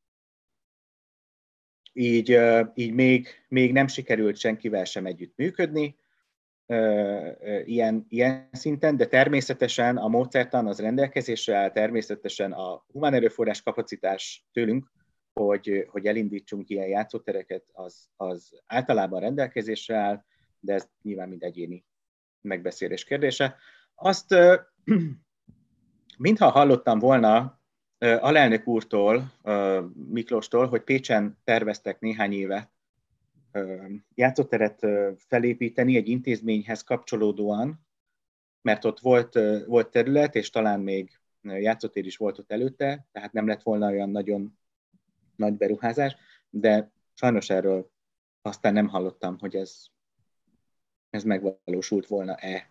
Így, 1.92 2.38
így 2.74 2.92
még, 2.92 3.28
még 3.48 3.72
nem 3.72 3.86
sikerült 3.86 4.36
senkivel 4.36 4.84
sem 4.84 5.06
együtt 5.06 5.36
működni, 5.36 5.96
ilyen, 7.64 8.06
ilyen 8.08 8.48
szinten, 8.52 8.96
de 8.96 9.06
természetesen 9.06 9.96
a 9.96 10.08
módszertan 10.08 10.66
az 10.66 10.80
rendelkezésre 10.80 11.56
áll, 11.56 11.70
természetesen 11.70 12.52
a 12.52 12.84
humán 12.92 13.14
erőforrás 13.14 13.62
kapacitás 13.62 14.46
tőlünk 14.52 14.92
hogy, 15.32 15.86
hogy 15.90 16.06
elindítsunk 16.06 16.68
ilyen 16.68 16.88
játszótereket, 16.88 17.64
az, 17.72 18.08
az 18.16 18.62
általában 18.66 19.20
rendelkezésre 19.20 19.96
áll, 19.96 20.24
de 20.60 20.74
ez 20.74 20.88
nyilván 21.02 21.28
mind 21.28 21.42
egyéni 21.42 21.84
megbeszélés 22.40 23.04
kérdése. 23.04 23.56
Azt 23.94 24.34
mintha 26.18 26.48
hallottam 26.48 26.98
volna 26.98 27.60
alelnök 27.98 28.66
úrtól, 28.66 29.32
Miklóstól, 30.08 30.66
hogy 30.66 30.82
Pécsen 30.82 31.38
terveztek 31.44 32.00
néhány 32.00 32.32
éve 32.32 32.72
játszóteret 34.14 34.86
felépíteni 35.16 35.96
egy 35.96 36.08
intézményhez 36.08 36.82
kapcsolódóan, 36.82 37.86
mert 38.62 38.84
ott 38.84 39.00
volt, 39.00 39.38
volt 39.66 39.90
terület, 39.90 40.34
és 40.34 40.50
talán 40.50 40.80
még 40.80 41.20
játszótér 41.42 42.06
is 42.06 42.16
volt 42.16 42.38
ott 42.38 42.50
előtte, 42.52 43.06
tehát 43.12 43.32
nem 43.32 43.46
lett 43.46 43.62
volna 43.62 43.90
olyan 43.90 44.10
nagyon 44.10 44.58
nagy 45.36 45.54
beruházás, 45.54 46.16
de 46.50 46.92
sajnos 47.14 47.50
erről 47.50 47.90
aztán 48.42 48.72
nem 48.72 48.88
hallottam, 48.88 49.38
hogy 49.38 49.56
ez, 49.56 49.84
ez 51.10 51.24
megvalósult 51.24 52.06
volna-e. 52.06 52.70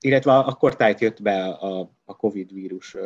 Illetve 0.00 0.32
akkor 0.38 0.76
tájt 0.76 1.00
jött 1.00 1.22
be 1.22 1.44
a, 1.44 1.90
a 2.04 2.16
Covid 2.16 2.52
vírus. 2.52 2.96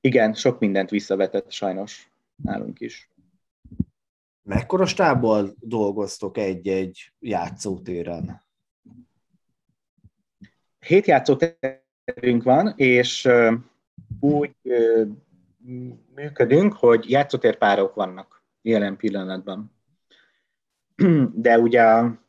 Igen, 0.00 0.34
sok 0.34 0.58
mindent 0.58 0.90
visszavetett 0.90 1.50
sajnos 1.50 2.10
nálunk 2.36 2.80
is. 2.80 3.10
Mekkora 4.48 4.86
stábbal 4.86 5.54
dolgoztok 5.60 6.38
egy-egy 6.38 7.12
játszótéren? 7.20 8.42
Hét 10.78 11.06
játszótérünk 11.06 12.42
van, 12.42 12.72
és 12.76 13.28
úgy 14.20 14.56
működünk, 16.14 16.72
hogy 16.72 17.10
játszótérpárok 17.10 17.94
vannak 17.94 18.44
jelen 18.62 18.96
pillanatban. 18.96 19.72
De 21.34 21.58
ugye 21.58 21.82
a 21.82 22.22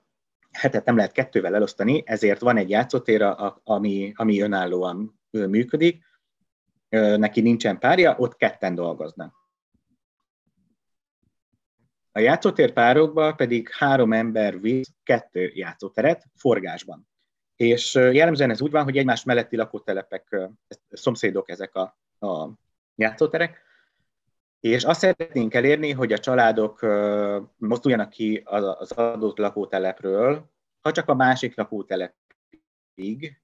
hetet 0.51 0.85
nem 0.85 0.95
lehet 0.95 1.11
kettővel 1.11 1.55
elosztani, 1.55 2.03
ezért 2.05 2.41
van 2.41 2.57
egy 2.57 2.69
játszótér, 2.69 3.21
ami, 3.63 4.11
ami 4.15 4.41
önállóan 4.41 5.19
működik, 5.29 6.03
neki 7.17 7.41
nincsen 7.41 7.79
párja, 7.79 8.15
ott 8.17 8.35
ketten 8.35 8.75
dolgoznak. 8.75 9.38
A 12.11 12.19
játszótér 12.19 12.73
párokba 12.73 13.33
pedig 13.33 13.69
három 13.71 14.13
ember 14.13 14.59
visz 14.59 14.93
kettő 15.03 15.51
játszóteret 15.53 16.25
forgásban. 16.35 17.07
És 17.55 17.93
jellemzően 17.93 18.49
ez 18.49 18.61
úgy 18.61 18.71
van, 18.71 18.83
hogy 18.83 18.97
egymás 18.97 19.23
melletti 19.23 19.55
lakótelepek, 19.55 20.37
szomszédok 20.89 21.49
ezek 21.49 21.75
a, 21.75 21.97
a 22.27 22.49
játszóterek, 22.95 23.67
és 24.59 24.83
azt 24.83 24.99
szeretnénk 24.99 25.53
elérni, 25.53 25.91
hogy 25.91 26.13
a 26.13 26.19
családok 26.19 26.81
mozduljanak 27.57 28.09
ki 28.09 28.41
az 28.45 28.91
adott 28.91 29.37
lakótelepről, 29.37 30.49
ha 30.81 30.91
csak 30.91 31.09
a 31.09 31.13
másik 31.13 31.55
lakótelepig, 31.57 33.41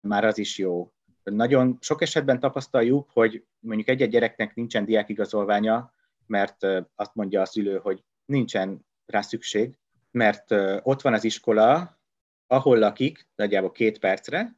már 0.00 0.24
az 0.24 0.38
is 0.38 0.58
jó. 0.58 0.92
Nagyon 1.22 1.78
sok 1.80 2.02
esetben 2.02 2.40
tapasztaljuk, 2.40 3.10
hogy 3.12 3.44
mondjuk 3.58 3.88
egy-egy 3.88 4.10
gyereknek 4.10 4.54
nincsen 4.54 4.84
diákigazolványa, 4.84 5.94
mert 6.26 6.66
azt 6.94 7.14
mondja 7.14 7.40
a 7.40 7.46
szülő, 7.46 7.78
hogy 7.78 8.04
nincsen 8.24 8.86
rá 9.06 9.20
szükség, 9.20 9.78
mert 10.10 10.50
ott 10.82 11.02
van 11.02 11.12
az 11.12 11.24
iskola, 11.24 12.00
ahol 12.46 12.78
lakik, 12.78 13.28
nagyjából 13.34 13.72
két 13.72 13.98
percre, 13.98 14.56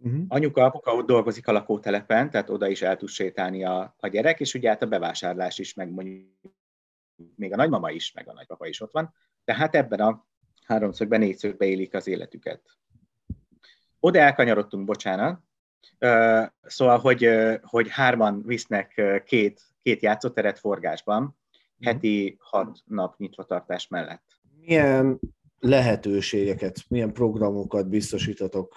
Uh-huh. 0.00 0.24
Anyuka, 0.28 0.64
apuka 0.64 0.94
ott 0.94 1.06
dolgozik 1.06 1.48
a 1.48 1.52
lakótelepen, 1.52 2.30
tehát 2.30 2.50
oda 2.50 2.68
is 2.68 2.82
el 2.82 2.96
tud 2.96 3.08
sétálni 3.08 3.64
a, 3.64 3.94
a 3.98 4.08
gyerek, 4.08 4.40
és 4.40 4.54
ugye 4.54 4.68
hát 4.68 4.82
a 4.82 4.86
bevásárlás 4.86 5.58
is, 5.58 5.74
meg 5.74 5.90
mondjuk 5.90 6.26
még 7.34 7.52
a 7.52 7.56
nagymama 7.56 7.90
is, 7.90 8.12
meg 8.12 8.28
a 8.28 8.32
nagypapa 8.32 8.66
is 8.66 8.80
ott 8.80 8.92
van. 8.92 9.14
Tehát 9.44 9.74
ebben 9.74 10.00
a 10.00 10.26
háromszögben, 10.64 11.20
négyszögbe 11.20 11.64
élik 11.64 11.94
az 11.94 12.06
életüket. 12.06 12.62
Oda 14.00 14.18
elkanyarodtunk, 14.18 14.84
bocsánat. 14.84 15.40
Szóval, 16.62 16.98
hogy, 16.98 17.28
hogy 17.62 17.88
hárman 17.90 18.42
visznek 18.42 19.02
két, 19.24 19.62
két 19.82 20.02
játszóteret 20.02 20.58
forgásban, 20.58 21.22
mhm. 21.22 21.88
heti 21.88 22.36
hat 22.40 22.78
nap 22.84 23.18
nyitvatartás 23.18 23.88
mellett. 23.88 24.40
Milyen 24.60 25.20
lehetőségeket, 25.58 26.84
milyen 26.88 27.12
programokat 27.12 27.88
biztosítatok 27.88 28.76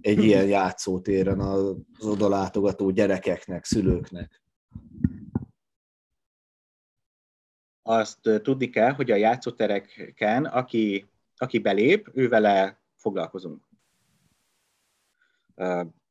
egy 0.00 0.24
ilyen 0.28 0.46
játszótéren 0.46 1.40
az 1.40 1.76
odalátogató 2.00 2.90
gyerekeknek, 2.90 3.64
szülőknek? 3.64 4.42
Azt 7.82 8.20
tudni 8.42 8.70
kell, 8.70 8.92
hogy 8.92 9.10
a 9.10 9.16
játszótereken, 9.16 10.44
aki, 10.44 11.06
aki 11.36 11.58
belép, 11.58 12.10
ő 12.12 12.28
vele 12.28 12.80
foglalkozunk. 12.96 13.68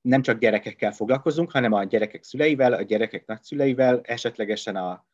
Nem 0.01 0.21
csak 0.21 0.39
gyerekekkel 0.39 0.91
foglalkozunk, 0.91 1.51
hanem 1.51 1.73
a 1.73 1.83
gyerekek 1.83 2.23
szüleivel, 2.23 2.73
a 2.73 2.81
gyerekek 2.81 3.25
nagyszüleivel, 3.25 4.01
esetlegesen 4.03 4.75
a 4.75 5.05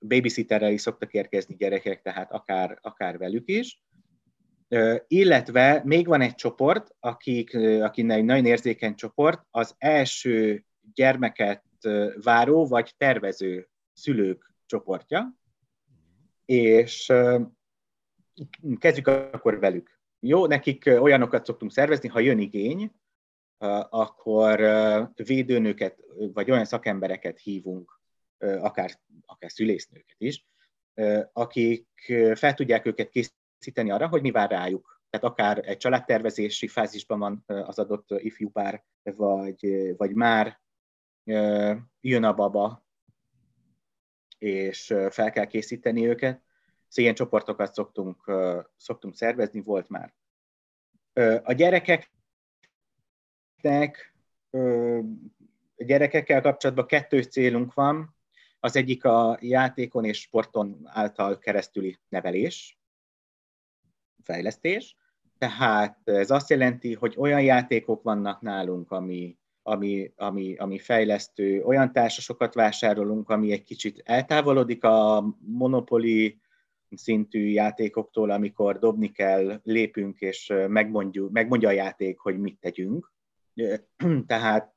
babysitterrel 0.00 0.72
is 0.72 0.80
szoktak 0.80 1.12
érkezni 1.12 1.54
gyerekek, 1.54 2.02
tehát 2.02 2.32
akár, 2.32 2.78
akár 2.80 3.18
velük 3.18 3.48
is. 3.48 3.82
Illetve 5.06 5.82
még 5.84 6.06
van 6.06 6.20
egy 6.20 6.34
csoport, 6.34 6.94
akik, 7.00 7.54
akinek 7.82 8.16
egy 8.16 8.24
nagyon 8.24 8.46
érzékeny 8.46 8.94
csoport, 8.94 9.46
az 9.50 9.74
első 9.78 10.64
gyermeket 10.94 11.64
váró 12.22 12.66
vagy 12.66 12.94
tervező 12.96 13.68
szülők 13.92 14.54
csoportja, 14.66 15.34
és 16.44 17.12
kezdjük 18.78 19.06
akkor 19.06 19.58
velük. 19.58 20.00
Jó, 20.20 20.46
nekik 20.46 20.84
olyanokat 20.86 21.44
szoktunk 21.44 21.72
szervezni, 21.72 22.08
ha 22.08 22.20
jön 22.20 22.38
igény, 22.38 22.92
akkor 23.90 24.60
védőnőket, 25.14 25.98
vagy 26.32 26.50
olyan 26.50 26.64
szakembereket 26.64 27.38
hívunk, 27.38 28.00
akár, 28.38 28.90
akár 29.26 29.50
szülésznőket 29.50 30.16
is, 30.18 30.46
akik 31.32 31.88
fel 32.34 32.54
tudják 32.54 32.86
őket 32.86 33.08
készíteni 33.08 33.90
arra, 33.90 34.08
hogy 34.08 34.22
mi 34.22 34.30
vár 34.30 34.50
rájuk. 34.50 35.02
Tehát 35.10 35.26
akár 35.26 35.68
egy 35.68 35.76
családtervezési 35.76 36.68
fázisban 36.68 37.18
van 37.18 37.44
az 37.46 37.78
adott 37.78 38.10
ifjú 38.10 38.50
pár, 38.50 38.84
vagy, 39.02 39.92
vagy 39.96 40.14
már 40.14 40.60
jön 42.00 42.24
a 42.24 42.34
baba, 42.34 42.86
és 44.38 44.94
fel 45.10 45.30
kell 45.30 45.44
készíteni 45.44 46.06
őket. 46.06 46.42
Szóval 46.88 47.10
ilyen 47.10 47.14
csoportokat 47.14 47.74
szoktunk, 47.74 48.32
szoktunk 48.76 49.14
szervezni, 49.14 49.60
volt 49.60 49.88
már. 49.88 50.14
A 51.42 51.52
gyerekeknek, 51.52 52.12
a 55.76 55.84
gyerekekkel 55.84 56.40
kapcsolatban 56.40 56.86
kettős 56.86 57.26
célunk 57.26 57.74
van. 57.74 58.16
Az 58.60 58.76
egyik 58.76 59.04
a 59.04 59.38
játékon 59.40 60.04
és 60.04 60.20
sporton 60.20 60.80
által 60.84 61.38
keresztüli 61.38 61.98
nevelés, 62.08 62.78
fejlesztés. 64.22 64.96
Tehát 65.38 65.98
ez 66.04 66.30
azt 66.30 66.50
jelenti, 66.50 66.94
hogy 66.94 67.14
olyan 67.18 67.42
játékok 67.42 68.02
vannak 68.02 68.40
nálunk, 68.40 68.90
ami 68.90 69.38
ami, 69.66 70.12
ami, 70.16 70.56
ami 70.56 70.78
fejlesztő, 70.78 71.62
olyan 71.62 71.92
társasokat 71.92 72.54
vásárolunk, 72.54 73.30
ami 73.30 73.52
egy 73.52 73.64
kicsit 73.64 74.02
eltávolodik 74.04 74.84
a 74.84 75.24
monopoli 75.38 76.40
szintű 76.90 77.46
játékoktól, 77.46 78.30
amikor 78.30 78.78
dobni 78.78 79.10
kell, 79.10 79.60
lépünk, 79.62 80.20
és 80.20 80.52
megmondjuk, 80.68 81.30
megmondja 81.30 81.68
a 81.68 81.72
játék, 81.72 82.18
hogy 82.18 82.38
mit 82.38 82.58
tegyünk. 82.60 83.12
Tehát 84.26 84.74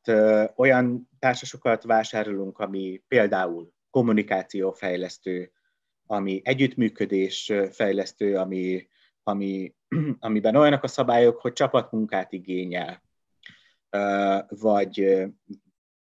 olyan 0.56 1.10
társasokat 1.20 1.84
vásárolunk, 1.84 2.60
ami 2.60 3.04
például 3.08 3.74
kommunikációfejlesztő, 3.90 5.52
ami 6.06 6.42
együttműködés 6.44 7.54
fejlesztő, 7.72 8.38
ami, 8.38 8.88
ami, 9.24 9.76
amiben 10.20 10.56
olyanok 10.56 10.84
a 10.84 10.88
szabályok, 10.88 11.42
hogy 11.42 11.54
csapatmunkát 11.54 12.32
igényel, 12.32 13.02
vagy, 14.48 15.26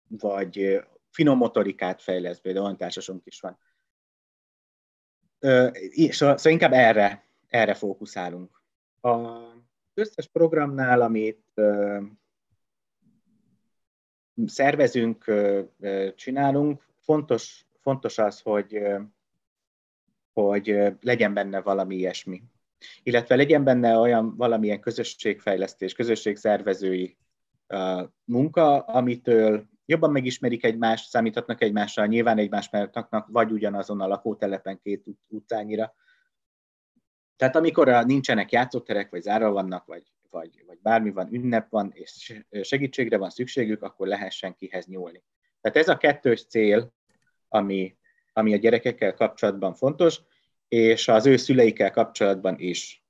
vagy 0.08 0.80
finom 1.10 1.36
motorikát 1.36 2.02
fejlesz, 2.02 2.40
például 2.40 2.64
olyan 2.64 2.76
társasunk 2.76 3.26
is 3.26 3.40
van. 3.40 3.58
Szóval 6.10 6.36
inkább 6.42 6.72
erre, 6.72 7.26
erre 7.48 7.74
fókuszálunk. 7.74 8.62
A 9.00 9.38
összes 9.94 10.28
programnál, 10.28 11.00
amit 11.00 11.60
szervezünk, 14.44 15.24
csinálunk, 16.14 16.86
fontos, 17.00 17.66
fontos 17.80 18.18
az, 18.18 18.40
hogy, 18.40 18.78
hogy 20.32 20.76
legyen 21.00 21.34
benne 21.34 21.60
valami 21.60 21.96
ilyesmi. 21.96 22.42
Illetve 23.02 23.36
legyen 23.36 23.64
benne 23.64 23.96
olyan 23.96 24.36
valamilyen 24.36 24.80
közösségfejlesztés, 24.80 25.92
közösségszervezői 25.92 27.16
munka, 28.24 28.78
amitől 28.78 29.66
jobban 29.84 30.10
megismerik 30.10 30.64
egymást, 30.64 31.08
számíthatnak 31.08 31.62
egymással, 31.62 32.06
nyilván 32.06 32.38
egymás 32.38 32.70
mellett 32.70 33.08
vagy 33.26 33.50
ugyanazon 33.50 34.00
a 34.00 34.06
lakótelepen 34.06 34.78
két 34.78 35.04
utcányira. 35.28 35.94
Tehát 37.36 37.56
amikor 37.56 38.04
nincsenek 38.04 38.52
játszóterek, 38.52 39.10
vagy 39.10 39.22
zárva 39.22 39.50
vannak, 39.50 39.86
vagy, 39.86 40.02
vagy 40.30 40.64
bármi 40.86 41.10
van, 41.10 41.34
ünnep 41.34 41.70
van, 41.70 41.90
és 41.94 42.42
segítségre 42.62 43.16
van 43.16 43.30
szükségük, 43.30 43.82
akkor 43.82 44.06
lehessen 44.06 44.54
kihez 44.54 44.86
nyúlni. 44.86 45.22
Tehát 45.60 45.76
ez 45.76 45.88
a 45.88 45.96
kettős 45.96 46.46
cél, 46.46 46.92
ami, 47.48 47.96
ami 48.32 48.52
a 48.52 48.56
gyerekekkel 48.56 49.14
kapcsolatban 49.14 49.74
fontos, 49.74 50.20
és 50.68 51.08
az 51.08 51.26
ő 51.26 51.36
szüleikkel 51.36 51.90
kapcsolatban 51.90 52.58
is. 52.58 53.04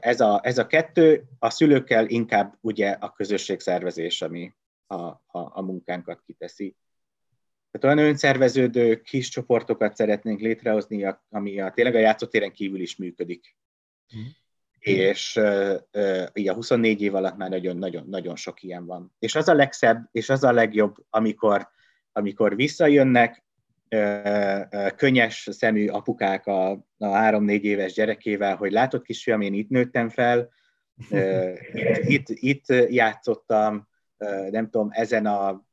Ez 0.00 0.20
a, 0.20 0.40
ez 0.42 0.58
a 0.58 0.66
kettő, 0.66 1.24
a 1.38 1.50
szülőkkel 1.50 2.08
inkább 2.08 2.58
ugye 2.60 2.90
a 2.90 3.12
közösségszervezés, 3.12 4.22
ami 4.22 4.54
a, 4.86 5.02
a, 5.04 5.20
a 5.32 5.62
munkánkat 5.62 6.22
kiteszi. 6.26 6.76
Tehát 7.70 7.96
olyan 7.96 8.08
önszerveződő 8.10 9.00
kis 9.00 9.28
csoportokat 9.28 9.96
szeretnénk 9.96 10.40
létrehozni, 10.40 11.14
ami 11.30 11.60
a, 11.60 11.70
tényleg 11.70 11.94
a 11.94 11.98
játszótéren 11.98 12.52
kívül 12.52 12.80
is 12.80 12.96
működik. 12.96 13.56
Mm. 14.16 14.20
És 14.82 15.36
uh, 15.36 15.74
uh, 15.92 16.26
így 16.32 16.48
a 16.48 16.54
24 16.54 17.02
év 17.02 17.14
alatt 17.14 17.36
már 17.36 17.50
nagyon-nagyon 17.50 18.06
nagyon 18.08 18.36
sok 18.36 18.62
ilyen 18.62 18.86
van. 18.86 19.14
És 19.18 19.34
az 19.34 19.48
a 19.48 19.54
legszebb, 19.54 20.08
és 20.12 20.28
az 20.28 20.44
a 20.44 20.52
legjobb, 20.52 20.94
amikor, 21.10 21.68
amikor 22.12 22.56
visszajönnek, 22.56 23.44
könnyes 24.96 25.48
szemű 25.50 25.88
apukák 25.88 26.46
a, 26.46 26.70
a 26.98 27.08
három-négy 27.08 27.64
éves 27.64 27.92
gyerekével, 27.92 28.56
hogy 28.56 28.72
látod 28.72 29.02
kisfiam, 29.02 29.40
én 29.40 29.54
itt 29.54 29.68
nőttem 29.68 30.08
fel, 30.08 30.50
itt, 32.04 32.28
itt, 32.28 32.28
itt 32.28 32.66
játszottam, 32.88 33.88
nem 34.50 34.70
tudom, 34.70 34.88
ezen 34.90 35.26
a 35.26 35.64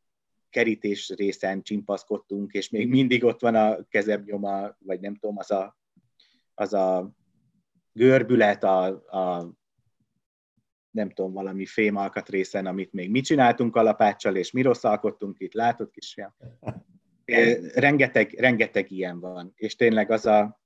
kerítés 0.49 1.13
részen 1.17 1.61
csimpaszkodtunk, 1.61 2.51
és 2.51 2.69
még 2.69 2.89
mindig 2.89 3.23
ott 3.23 3.41
van 3.41 3.55
a 3.55 3.77
kezebnyoma, 3.89 4.75
vagy 4.79 4.99
nem 4.99 5.15
tudom, 5.15 5.37
az 5.37 5.51
a, 5.51 5.77
az 6.53 6.73
a 6.73 7.11
görbület 7.99 8.63
a, 8.63 8.85
a 9.11 9.53
nem 10.91 11.09
tudom, 11.09 11.33
valami 11.33 11.65
fémalkatrészen, 11.65 12.65
amit 12.65 12.93
még 12.93 13.09
mi 13.09 13.21
csináltunk 13.21 13.75
alapáccsal, 13.75 14.35
és 14.35 14.51
mi 14.51 14.61
rosszalkodtunk 14.61 15.39
itt, 15.39 15.53
látod 15.53 15.89
kisfiam? 15.91 16.35
rengeteg, 17.73 18.31
rengeteg 18.31 18.91
ilyen 18.91 19.19
van, 19.19 19.51
és 19.55 19.75
tényleg 19.75 20.11
az 20.11 20.25
a, 20.25 20.61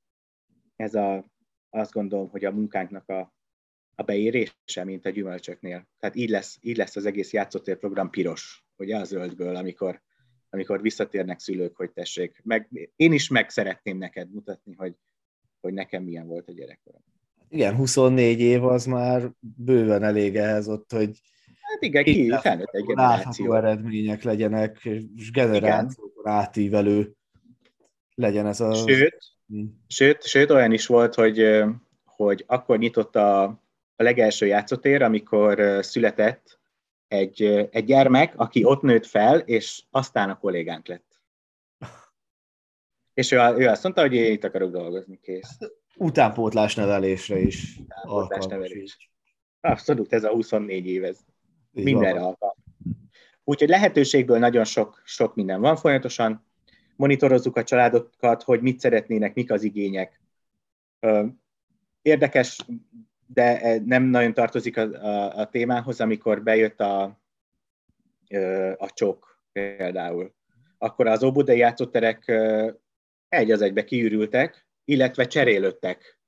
ez 0.76 0.96
a, 0.96 1.26
azt 1.70 1.92
gondolom, 1.92 2.30
hogy 2.30 2.46
a 2.46 2.52
munkánknak 2.52 3.10
a, 3.10 3.34
a 3.96 4.04
beérése, 4.04 4.84
mint 4.84 5.06
a 5.06 5.10
gyümölcsöknél. 5.10 5.88
Tehát 6.00 6.16
így 6.16 6.30
lesz, 6.30 6.58
így 6.62 6.78
lesz 6.78 6.96
az 6.96 7.06
egész 7.06 7.34
játszótér 7.34 7.78
program 7.78 8.10
piros, 8.10 8.66
ugye 8.76 8.98
a 8.98 9.04
zöldből, 9.04 9.56
amikor, 9.56 10.02
amikor 10.50 10.82
visszatérnek 10.82 11.40
szülők, 11.40 11.76
hogy 11.76 11.92
tessék. 11.92 12.42
Meg, 12.44 12.90
én 12.96 13.14
is 13.14 13.30
meg 13.30 13.50
szeretném 13.50 13.98
neked 13.98 14.32
mutatni, 14.32 14.74
hogy, 14.74 14.96
hogy 15.60 15.74
nekem 15.74 16.04
milyen 16.04 16.28
volt 16.28 16.48
a 16.48 16.52
gyerekkorom. 16.52 17.13
Igen, 17.54 17.76
24 17.76 18.40
év 18.40 18.64
az 18.64 18.86
már 18.86 19.32
bőven 19.40 20.04
elég 20.04 20.36
ehhez 20.36 20.68
ott, 20.68 20.92
hogy 20.92 21.22
Hát 21.62 21.82
igen, 21.82 22.04
ki 22.04 22.34
felnőtt 22.42 22.74
egy 22.74 22.86
generáció. 22.86 23.54
eredmények 23.54 24.24
legyenek, 24.24 24.86
és 25.16 25.32
generációkon 25.32 26.28
átívelő 26.28 27.16
legyen 28.16 28.48
ez 28.48 28.60
a... 28.60 28.74
Sőt, 28.74 29.18
sőt, 29.88 30.24
sőt, 30.24 30.52
olyan 30.52 30.72
is 30.72 30.86
volt, 30.86 31.14
hogy, 31.14 31.64
hogy 32.06 32.44
akkor 32.48 32.78
nyitott 32.78 33.16
a, 33.16 33.44
a 33.96 34.04
legelső 34.04 34.46
játszótér, 34.46 35.02
amikor 35.02 35.80
született 35.82 36.60
egy, 37.08 37.44
egy 37.72 37.86
gyermek, 37.86 38.34
aki 38.36 38.64
ott 38.64 38.82
nőtt 38.82 39.06
fel, 39.06 39.40
és 39.40 39.84
aztán 39.90 40.30
a 40.30 40.38
kollégánk 40.38 40.88
lett. 40.88 41.22
És 43.14 43.32
ő, 43.32 43.38
ő 43.38 43.68
azt 43.68 43.84
mondta, 43.84 44.02
hogy 44.02 44.14
én 44.14 44.32
itt 44.32 44.44
akarok 44.44 44.72
dolgozni, 44.72 45.20
kész. 45.22 45.58
Utánpótlás 45.98 46.76
nevelésre 46.76 47.40
is. 47.40 47.78
Utánpótlás 47.78 48.46
nevelés. 48.46 49.12
Abszolút, 49.62 50.14
ez 50.14 50.24
a 50.24 50.30
24 50.30 50.86
év, 50.86 51.04
ez 51.04 51.20
mindenre 51.72 52.20
alkalmas. 52.20 52.58
Úgyhogy 53.44 53.70
lehetőségből 53.70 54.40
nagyon 54.40 54.64
sok, 54.64 55.02
sok 55.06 55.36
minden 55.36 55.62
van 55.62 55.76
folyamatosan. 55.76 56.46
Monitorozzuk 56.96 57.58
a 57.58 57.64
családokat, 57.64 58.44
hogy 58.44 58.62
mit 58.62 58.80
szeretnének, 58.80 59.34
mik 59.34 59.52
az 59.52 59.64
igények. 59.64 60.22
Érdekes, 62.02 62.58
de 63.28 63.80
nem 63.86 64.04
nagyon 64.04 64.34
tartozik 64.34 64.78
a, 64.78 64.82
a, 64.82 65.38
a 65.38 65.50
témához, 65.50 66.02
amikor 66.02 66.44
bejött 66.44 66.80
a, 66.80 67.04
a 68.78 68.90
csok 68.94 69.42
például. 69.52 70.34
Akkor 70.78 71.08
az 71.08 71.24
óbudai 71.24 71.58
játszóterek 71.58 72.32
egy 73.30 73.52
az 73.52 73.62
egybe 73.62 73.84
kiürültek, 73.84 74.63
illetve 74.86 75.28
cserélődtek. 75.28 76.20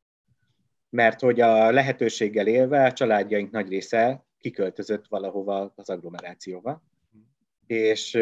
Mert 0.90 1.20
hogy 1.20 1.42
a 1.42 1.72
lehetőséggel 1.72 2.48
élve 2.48 2.86
a 2.86 2.94
családjaink 2.94 3.52
nagy 3.52 3.70
része 3.70 4.26
kiköltözött 4.38 5.08
valahova 5.08 5.74
az 5.76 5.90
agglomerációba, 5.90 6.84
és 7.68 8.20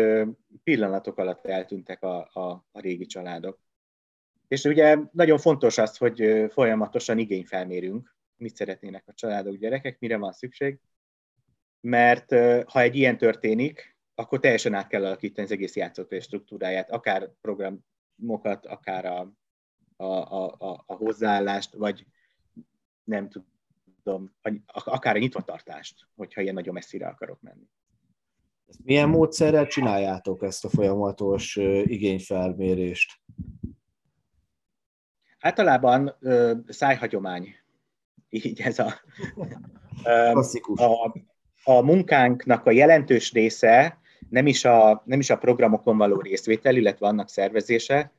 pillanatok 0.64 1.18
alatt 1.18 1.46
eltűntek 1.46 2.04
a, 2.04 2.30
a, 2.34 2.66
a 2.72 2.80
régi 2.80 3.06
családok. 3.06 3.60
És 4.48 4.64
ugye 4.64 4.98
nagyon 5.12 5.38
fontos 5.38 5.78
az, 5.78 5.98
hogy 5.98 6.46
folyamatosan 6.50 7.18
igényfelmérünk, 7.18 8.16
mit 8.36 8.56
szeretnének 8.56 9.04
a 9.08 9.14
családok, 9.14 9.56
gyerekek, 9.56 10.00
mire 10.00 10.18
van 10.18 10.32
szükség, 10.32 10.80
mert 11.80 12.32
ha 12.66 12.82
egy 12.82 12.96
ilyen 12.96 13.18
történik, 13.18 13.98
akkor 14.16 14.40
teljesen 14.40 14.74
át 14.74 14.88
kell 14.88 15.06
alakítani 15.06 15.48
az 15.48 15.54
egész 15.54 15.76
játszótér 15.76 16.22
struktúráját, 16.22 16.92
akár 16.92 17.32
programokat, 17.42 18.66
akár 18.66 19.06
a, 19.06 19.34
a, 19.96 20.06
a, 20.06 20.56
a, 20.58 20.84
a 20.86 20.94
hozzáállást, 20.94 21.74
vagy 21.74 22.06
nem 23.04 23.30
tudom, 24.04 24.36
akár 24.66 25.16
a 25.16 25.20
nyitvatartást, 25.20 26.08
hogyha 26.16 26.42
ilyen 26.42 26.54
nagyon 26.54 26.74
messzire 26.74 27.08
akarok 27.08 27.42
menni. 27.42 27.70
Milyen 28.84 29.10
módszerrel 29.10 29.68
csináljátok 29.68 30.44
ezt 30.44 30.66
a 30.66 30.70
folyamatos 30.70 31.56
igényfelmérést? 31.84 33.22
Általában 35.40 36.18
szájhagyomány. 36.68 37.56
Így 38.30 38.62
ez 38.62 38.80
a... 38.80 38.94
Klasszikus. 40.32 40.80
A, 40.80 41.16
a 41.64 41.82
munkánknak 41.82 42.66
a 42.66 42.72
jelentős 42.72 43.32
része 43.32 44.02
nem 44.30 44.48
is 44.48 44.66
a, 44.66 45.04
nem 45.06 45.20
is 45.20 45.30
a 45.30 45.38
programokon 45.38 45.98
való 45.98 46.22
részvétel, 46.22 46.76
illetve 46.76 47.08
annak 47.08 47.30
szervezése 47.30 48.12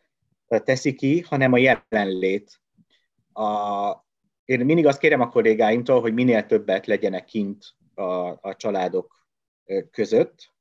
teszi 0.48 0.94
ki, 0.94 1.20
hanem 1.20 1.52
a 1.52 1.58
jelenlét. 1.58 2.60
A, 3.32 3.90
én 4.44 4.64
mindig 4.64 4.86
azt 4.86 4.98
kérem 4.98 5.20
a 5.20 5.28
kollégáimtól, 5.28 6.00
hogy 6.00 6.14
minél 6.14 6.46
többet 6.46 6.86
legyenek 6.86 7.24
kint 7.24 7.74
a, 7.94 8.02
a 8.28 8.54
családok 8.56 9.28
között, 9.90 10.52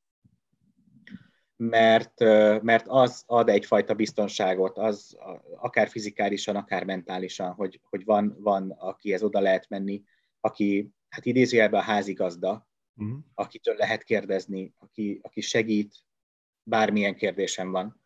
mert, 1.55 2.19
mert 2.61 2.85
az 2.87 3.23
ad 3.25 3.49
egyfajta 3.49 3.93
biztonságot, 3.93 4.77
az 4.77 5.17
akár 5.55 5.89
fizikálisan, 5.89 6.55
akár 6.55 6.83
mentálisan, 6.83 7.51
hogy, 7.51 7.79
hogy 7.89 8.05
van, 8.05 8.35
van, 8.39 8.71
akihez 8.71 9.23
oda 9.23 9.39
lehet 9.39 9.69
menni, 9.69 10.03
aki, 10.39 10.91
hát 11.09 11.25
idézőjelben 11.25 11.79
a 11.79 11.83
házigazda, 11.83 12.67
uh-huh. 12.95 13.19
akitől 13.33 13.75
lehet 13.75 14.03
kérdezni, 14.03 14.73
aki, 14.77 15.19
aki 15.21 15.41
segít, 15.41 15.95
bármilyen 16.63 17.15
kérdésem 17.15 17.71
van. 17.71 18.01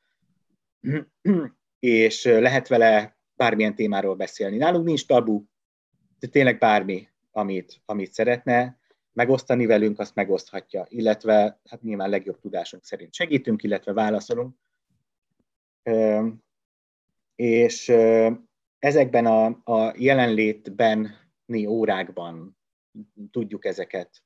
És 1.79 2.23
lehet 2.23 2.67
vele 2.67 3.17
bármilyen 3.35 3.75
témáról 3.75 4.15
beszélni. 4.15 4.57
Nálunk 4.57 4.85
nincs 4.85 5.05
tabu, 5.05 5.43
de 6.19 6.27
tényleg 6.27 6.57
bármi, 6.57 7.07
amit, 7.31 7.81
amit 7.85 8.13
szeretne 8.13 8.79
megosztani 9.13 9.65
velünk, 9.65 9.99
azt 9.99 10.15
megoszthatja, 10.15 10.85
illetve 10.89 11.59
hát 11.69 11.81
nyilván 11.81 12.09
legjobb 12.09 12.39
tudásunk 12.39 12.83
szerint 12.83 13.13
segítünk, 13.13 13.63
illetve 13.63 13.93
válaszolunk. 13.93 14.55
És 17.35 17.89
ezekben 18.79 19.25
a, 19.25 19.45
a 19.63 19.93
jelenlétben 19.97 21.15
órákban 21.67 22.57
tudjuk 23.31 23.65
ezeket 23.65 24.23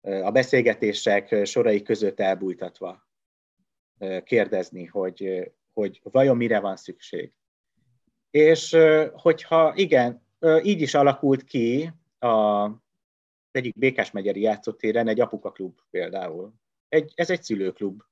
a 0.00 0.30
beszélgetések 0.30 1.46
sorai 1.46 1.82
között 1.82 2.20
elbújtatva 2.20 3.08
kérdezni, 4.24 4.84
hogy, 4.84 5.52
hogy 5.80 6.00
vajon 6.02 6.36
mire 6.36 6.60
van 6.60 6.76
szükség. 6.76 7.32
És 8.30 8.76
hogyha 9.12 9.72
igen, 9.74 10.26
így 10.62 10.80
is 10.80 10.94
alakult 10.94 11.44
ki 11.44 11.92
a 12.18 12.66
egyik 13.50 13.78
Békás 13.78 14.10
megyeri 14.10 14.40
játszótéren 14.40 15.08
egy 15.08 15.20
apuka 15.20 15.52
klub 15.52 15.78
például. 15.90 16.54
Egy, 16.88 17.12
ez 17.14 17.30
egy 17.30 17.42
szülőklub. 17.42 18.02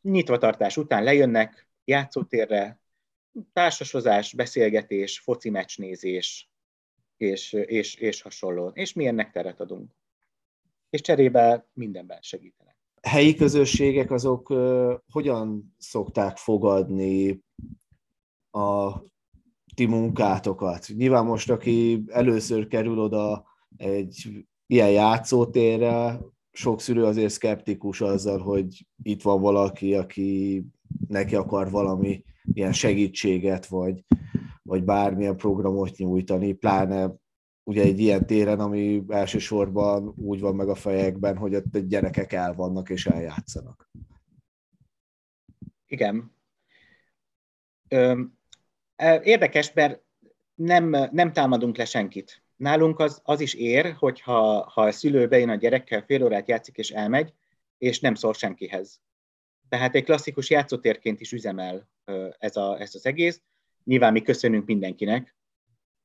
Nyitvatartás 0.00 0.76
után 0.76 1.02
lejönnek 1.02 1.68
játszótérre, 1.84 2.80
társasozás, 3.52 4.34
beszélgetés, 4.34 5.18
foci 5.18 5.50
meccsnézés, 5.50 6.50
és, 7.16 7.52
és, 7.52 7.94
és 7.94 8.22
hasonló. 8.22 8.68
És 8.68 8.92
mi 8.92 9.06
ennek 9.06 9.30
teret 9.30 9.60
adunk. 9.60 9.92
És 10.90 11.00
cserébe 11.00 11.68
mindenben 11.72 12.22
segítenek. 12.22 12.77
Helyi 13.02 13.34
közösségek 13.34 14.10
azok 14.10 14.54
hogyan 15.12 15.74
szokták 15.78 16.36
fogadni 16.36 17.42
a 18.50 18.92
ti 19.74 19.86
munkátokat? 19.86 20.86
Nyilván 20.96 21.24
most, 21.24 21.50
aki 21.50 22.04
először 22.06 22.66
kerül 22.66 22.98
oda 22.98 23.44
egy 23.76 24.28
ilyen 24.66 24.90
játszótérre, 24.90 26.20
sok 26.52 26.80
szülő 26.80 27.04
azért 27.04 27.32
szkeptikus 27.32 28.00
azzal, 28.00 28.38
hogy 28.38 28.86
itt 29.02 29.22
van 29.22 29.40
valaki, 29.40 29.94
aki 29.94 30.64
neki 31.08 31.34
akar 31.34 31.70
valami 31.70 32.24
ilyen 32.52 32.72
segítséget, 32.72 33.66
vagy, 33.66 34.04
vagy 34.62 34.84
bármilyen 34.84 35.36
programot 35.36 35.96
nyújtani, 35.96 36.52
pláne 36.52 37.14
ugye 37.68 37.82
egy 37.82 38.00
ilyen 38.00 38.26
téren, 38.26 38.60
ami 38.60 39.04
elsősorban 39.08 40.14
úgy 40.16 40.40
van 40.40 40.54
meg 40.54 40.68
a 40.68 40.74
fejekben, 40.74 41.36
hogy 41.36 41.54
ott 41.54 41.78
gyerekek 41.78 42.32
el 42.32 42.54
vannak 42.54 42.90
és 42.90 43.06
eljátszanak. 43.06 43.90
Igen. 45.86 46.34
Érdekes, 49.22 49.72
mert 49.72 50.02
nem, 50.54 50.88
nem 51.12 51.32
támadunk 51.32 51.76
le 51.76 51.84
senkit. 51.84 52.42
Nálunk 52.56 52.98
az, 52.98 53.20
az 53.24 53.40
is 53.40 53.54
ér, 53.54 53.92
hogyha 53.92 54.70
ha 54.70 54.82
a 54.82 54.92
szülő 54.92 55.28
bejön 55.28 55.48
a 55.48 55.54
gyerekkel, 55.54 56.02
fél 56.02 56.24
órát 56.24 56.48
játszik 56.48 56.76
és 56.76 56.90
elmegy, 56.90 57.34
és 57.78 58.00
nem 58.00 58.14
szól 58.14 58.32
senkihez. 58.32 59.00
Tehát 59.68 59.94
egy 59.94 60.04
klasszikus 60.04 60.50
játszótérként 60.50 61.20
is 61.20 61.32
üzemel 61.32 61.88
ez, 62.38 62.56
a, 62.56 62.80
ez 62.80 62.94
az 62.94 63.06
egész. 63.06 63.42
Nyilván 63.84 64.12
mi 64.12 64.22
köszönünk 64.22 64.66
mindenkinek, 64.66 65.36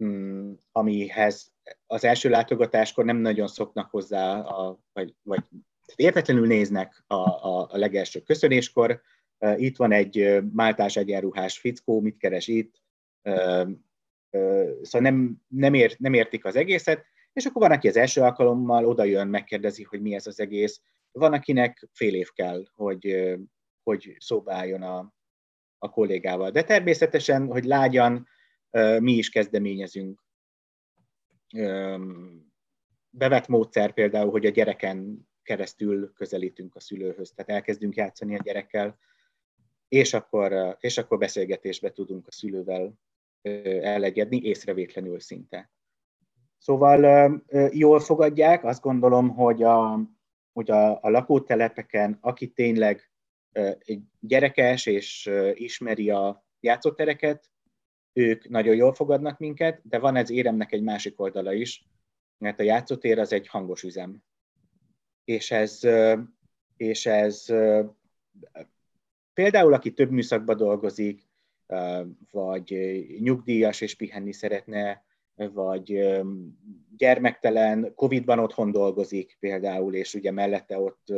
mm, 0.03 0.53
amihez 0.71 1.52
az 1.87 2.03
első 2.03 2.29
látogatáskor 2.29 3.05
nem 3.05 3.17
nagyon 3.17 3.47
szoknak 3.47 3.89
hozzá, 3.89 4.39
a, 4.39 4.79
vagy, 4.93 5.15
vagy 5.21 5.43
értetlenül 5.95 6.47
néznek 6.47 7.03
a, 7.07 7.15
a, 7.15 7.67
a 7.71 7.77
legelső 7.77 8.21
köszönéskor. 8.21 9.01
Itt 9.55 9.77
van 9.77 9.91
egy 9.91 10.43
máltás 10.53 10.95
egyenruhás 10.95 11.57
fickó, 11.57 12.01
mit 12.01 12.17
keres 12.17 12.47
itt, 12.47 12.81
szóval 14.81 15.01
nem, 15.01 15.41
nem, 15.47 15.73
ért, 15.73 15.99
nem 15.99 16.13
értik 16.13 16.45
az 16.45 16.55
egészet, 16.55 17.05
és 17.33 17.45
akkor 17.45 17.61
van, 17.61 17.71
aki 17.71 17.87
az 17.87 17.97
első 17.97 18.21
alkalommal 18.21 18.85
oda 18.85 19.03
jön, 19.03 19.27
megkérdezi, 19.27 19.83
hogy 19.83 20.01
mi 20.01 20.15
ez 20.15 20.27
az 20.27 20.39
egész. 20.39 20.81
Van, 21.11 21.33
akinek 21.33 21.87
fél 21.91 22.13
év 22.15 22.29
kell, 22.29 22.63
hogy, 22.73 23.35
hogy 23.83 24.15
szóba 24.19 24.53
álljon 24.53 24.81
a, 24.81 25.13
a 25.77 25.89
kollégával. 25.89 26.51
De 26.51 26.63
természetesen, 26.63 27.47
hogy 27.47 27.63
lágyan, 27.63 28.27
mi 28.99 29.11
is 29.11 29.29
kezdeményezünk. 29.29 30.22
Bevett 33.09 33.47
módszer 33.47 33.93
például, 33.93 34.31
hogy 34.31 34.45
a 34.45 34.49
gyereken 34.49 35.27
keresztül 35.43 36.13
közelítünk 36.13 36.75
a 36.75 36.79
szülőhöz, 36.79 37.31
tehát 37.31 37.51
elkezdünk 37.51 37.95
játszani 37.95 38.35
a 38.35 38.41
gyerekkel, 38.43 38.97
és 39.87 40.13
akkor, 40.13 40.77
és 40.79 40.97
akkor 40.97 41.17
beszélgetésbe 41.17 41.91
tudunk 41.91 42.27
a 42.27 42.31
szülővel 42.31 42.93
elegyedni 43.81 44.41
észrevétlenül 44.41 45.19
szinte. 45.19 45.71
Szóval 46.57 47.43
jól 47.71 47.99
fogadják, 47.99 48.63
azt 48.63 48.81
gondolom, 48.81 49.29
hogy 49.29 49.63
a, 49.63 49.99
hogy 50.53 50.71
a, 50.71 51.01
a 51.01 51.09
lakótelepeken, 51.09 52.17
aki 52.21 52.47
tényleg 52.47 53.11
gyerekes 54.19 54.85
és 54.85 55.31
ismeri 55.53 56.09
a 56.09 56.45
játszótereket, 56.59 57.51
ők 58.13 58.49
nagyon 58.49 58.75
jól 58.75 58.93
fogadnak 58.93 59.39
minket, 59.39 59.81
de 59.83 59.99
van 59.99 60.15
ez 60.15 60.29
éremnek 60.29 60.71
egy 60.71 60.81
másik 60.81 61.19
oldala 61.19 61.53
is, 61.53 61.87
mert 62.37 62.59
a 62.59 62.63
játszótér 62.63 63.19
az 63.19 63.33
egy 63.33 63.47
hangos 63.47 63.83
üzem. 63.83 64.23
És 65.23 65.51
ez, 65.51 65.79
és 66.77 67.05
ez 67.05 67.45
például, 69.33 69.73
aki 69.73 69.93
több 69.93 70.11
műszakban 70.11 70.57
dolgozik, 70.57 71.27
vagy 72.31 72.75
nyugdíjas 73.19 73.81
és 73.81 73.95
pihenni 73.95 74.33
szeretne, 74.33 75.03
vagy 75.35 76.17
gyermektelen, 76.97 77.93
Covid-ban 77.95 78.39
otthon 78.39 78.71
dolgozik 78.71 79.37
például, 79.39 79.95
és 79.95 80.13
ugye 80.13 80.31
mellette 80.31 80.79
ott 80.79 81.13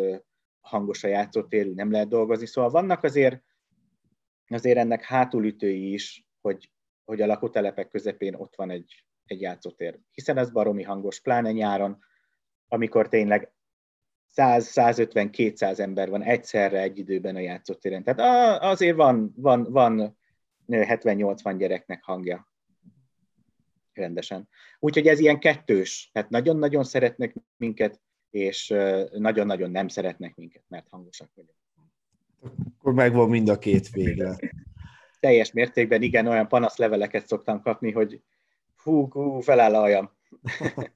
hangos 0.62 1.04
a 1.04 1.08
játszótérű, 1.08 1.74
nem 1.74 1.92
lehet 1.92 2.08
dolgozni. 2.08 2.46
Szóval 2.46 2.70
vannak 2.70 3.04
azért, 3.04 3.44
azért 4.48 4.78
ennek 4.78 5.04
hátulütői 5.04 5.94
is, 5.94 6.28
hogy, 6.42 6.70
hogy 7.06 7.22
a 7.22 7.26
lakótelepek 7.26 7.88
közepén 7.88 8.36
ott 8.36 8.56
van 8.56 8.70
egy, 8.70 9.06
egy 9.26 9.42
játszótér. 9.42 10.00
Hiszen 10.12 10.38
ez 10.38 10.52
baromi 10.52 10.84
hangos, 10.84 11.20
pláne 11.20 11.52
nyáron, 11.52 12.00
amikor 12.68 13.08
tényleg 13.08 13.54
100-150-200 14.36 15.80
ember 15.80 16.10
van 16.10 16.24
egyszerre 16.24 16.82
egy 16.82 16.98
időben 16.98 17.36
a 17.36 17.40
játszótéren. 17.40 18.04
Tehát 18.04 18.62
azért 18.62 18.96
van, 18.96 19.34
van, 19.36 19.64
van 19.72 20.18
70-80 20.68 21.56
gyereknek 21.58 22.04
hangja 22.04 22.52
rendesen. 23.94 24.50
Úgyhogy 24.80 25.08
ez 25.08 25.20
ilyen 25.20 25.40
kettős, 25.40 26.10
tehát 26.14 26.30
nagyon-nagyon 26.30 26.84
szeretnek 26.84 27.36
minket, 27.58 28.02
és 28.30 28.74
nagyon-nagyon 29.12 29.72
nem 29.72 29.88
szeretnek 29.88 30.36
minket, 30.36 30.64
mert 30.68 30.88
hangosak 30.90 31.32
vagyunk. 31.34 31.58
Akkor 32.78 32.94
megvan 32.94 33.30
mind 33.30 33.50
a 33.50 33.58
két 33.58 33.90
véglet. 33.90 34.40
Teljes 35.26 35.52
mértékben 35.52 36.02
igen, 36.02 36.28
olyan 36.28 36.48
panaszleveleket 36.48 37.28
szoktam 37.28 37.62
kapni, 37.62 37.92
hogy 37.92 38.22
hú, 38.84 39.08
hú 39.12 39.40
feláll 39.40 39.76
a 39.76 39.80
hajam. 39.80 40.12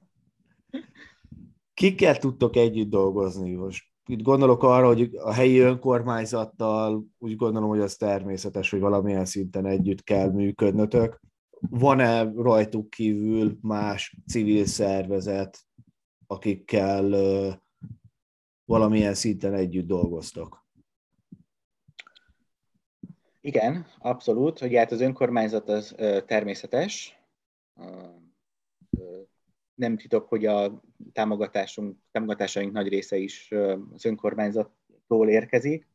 Kikkel 1.74 2.16
tudtok 2.16 2.56
együtt 2.56 2.90
dolgozni 2.90 3.54
most? 3.54 3.84
Itt 4.06 4.22
gondolok 4.22 4.62
arra, 4.62 4.86
hogy 4.86 5.10
a 5.14 5.32
helyi 5.32 5.58
önkormányzattal 5.58 7.06
úgy 7.18 7.36
gondolom, 7.36 7.68
hogy 7.68 7.80
az 7.80 7.96
természetes, 7.96 8.70
hogy 8.70 8.80
valamilyen 8.80 9.24
szinten 9.24 9.66
együtt 9.66 10.02
kell 10.02 10.30
működnötök. 10.30 11.20
Van-e 11.70 12.22
rajtuk 12.22 12.90
kívül 12.90 13.58
más 13.60 14.16
civil 14.26 14.64
szervezet, 14.64 15.58
akikkel 16.26 17.10
valamilyen 18.64 19.14
szinten 19.14 19.54
együtt 19.54 19.86
dolgoztok? 19.86 20.66
Igen, 23.40 23.86
abszolút. 23.98 24.58
Hogy 24.58 24.76
hát 24.76 24.92
az 24.92 25.00
önkormányzat 25.00 25.68
az 25.68 25.94
természetes. 26.26 27.18
Nem 29.74 29.96
titok, 29.96 30.28
hogy 30.28 30.46
a 30.46 30.82
támogatásunk, 31.12 31.98
támogatásaink 32.10 32.72
nagy 32.72 32.88
része 32.88 33.16
is 33.16 33.52
az 33.94 34.04
önkormányzattól 34.04 35.28
érkezik. 35.28 35.88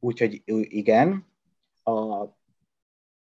Úgyhogy 0.00 0.42
igen. 0.68 1.26
A, 1.82 2.26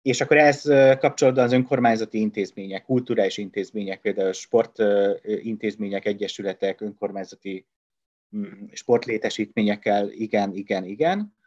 és 0.02 0.22
akkor 0.22 0.38
ez 0.38 0.62
kapcsolatban 1.00 1.44
az 1.44 1.52
önkormányzati 1.52 2.20
intézmények, 2.20 2.86
kulturális 2.86 3.38
intézmények, 3.38 4.02
például 4.02 4.34
sportintézmények, 4.34 6.06
egyesületek, 6.06 6.82
önkormányzati 6.82 7.66
mm, 8.38 8.66
sportlétesítményekkel, 8.72 10.12
igen, 10.12 10.54
igen, 10.54 10.84
igen. 10.84 11.38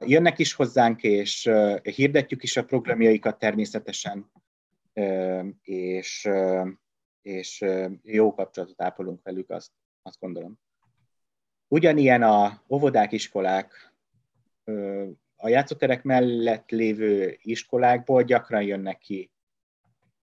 Jönnek 0.00 0.38
is 0.38 0.52
hozzánk, 0.52 1.02
és 1.02 1.50
hirdetjük 1.82 2.42
is 2.42 2.56
a 2.56 2.64
programjaikat 2.64 3.38
természetesen, 3.38 4.30
és, 5.62 6.28
és 7.22 7.64
jó 8.02 8.34
kapcsolatot 8.34 8.82
ápolunk 8.82 9.22
velük, 9.22 9.50
azt, 9.50 9.70
azt 10.02 10.20
gondolom. 10.20 10.58
Ugyanilyen 11.68 12.22
a 12.22 12.62
óvodák, 12.68 13.12
iskolák, 13.12 13.94
a 15.36 15.48
játszóterek 15.48 16.02
mellett 16.02 16.70
lévő 16.70 17.38
iskolákból 17.42 18.22
gyakran 18.22 18.62
jönnek 18.62 18.98
ki 18.98 19.30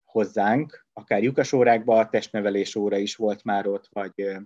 hozzánk, 0.04 0.86
akár 0.92 1.22
lyukas 1.22 1.52
órákban, 1.52 1.98
a 1.98 2.08
testnevelés 2.08 2.74
óra 2.74 2.96
is 2.96 3.16
volt 3.16 3.44
már 3.44 3.66
ott, 3.66 3.88
vagy, 3.92 4.36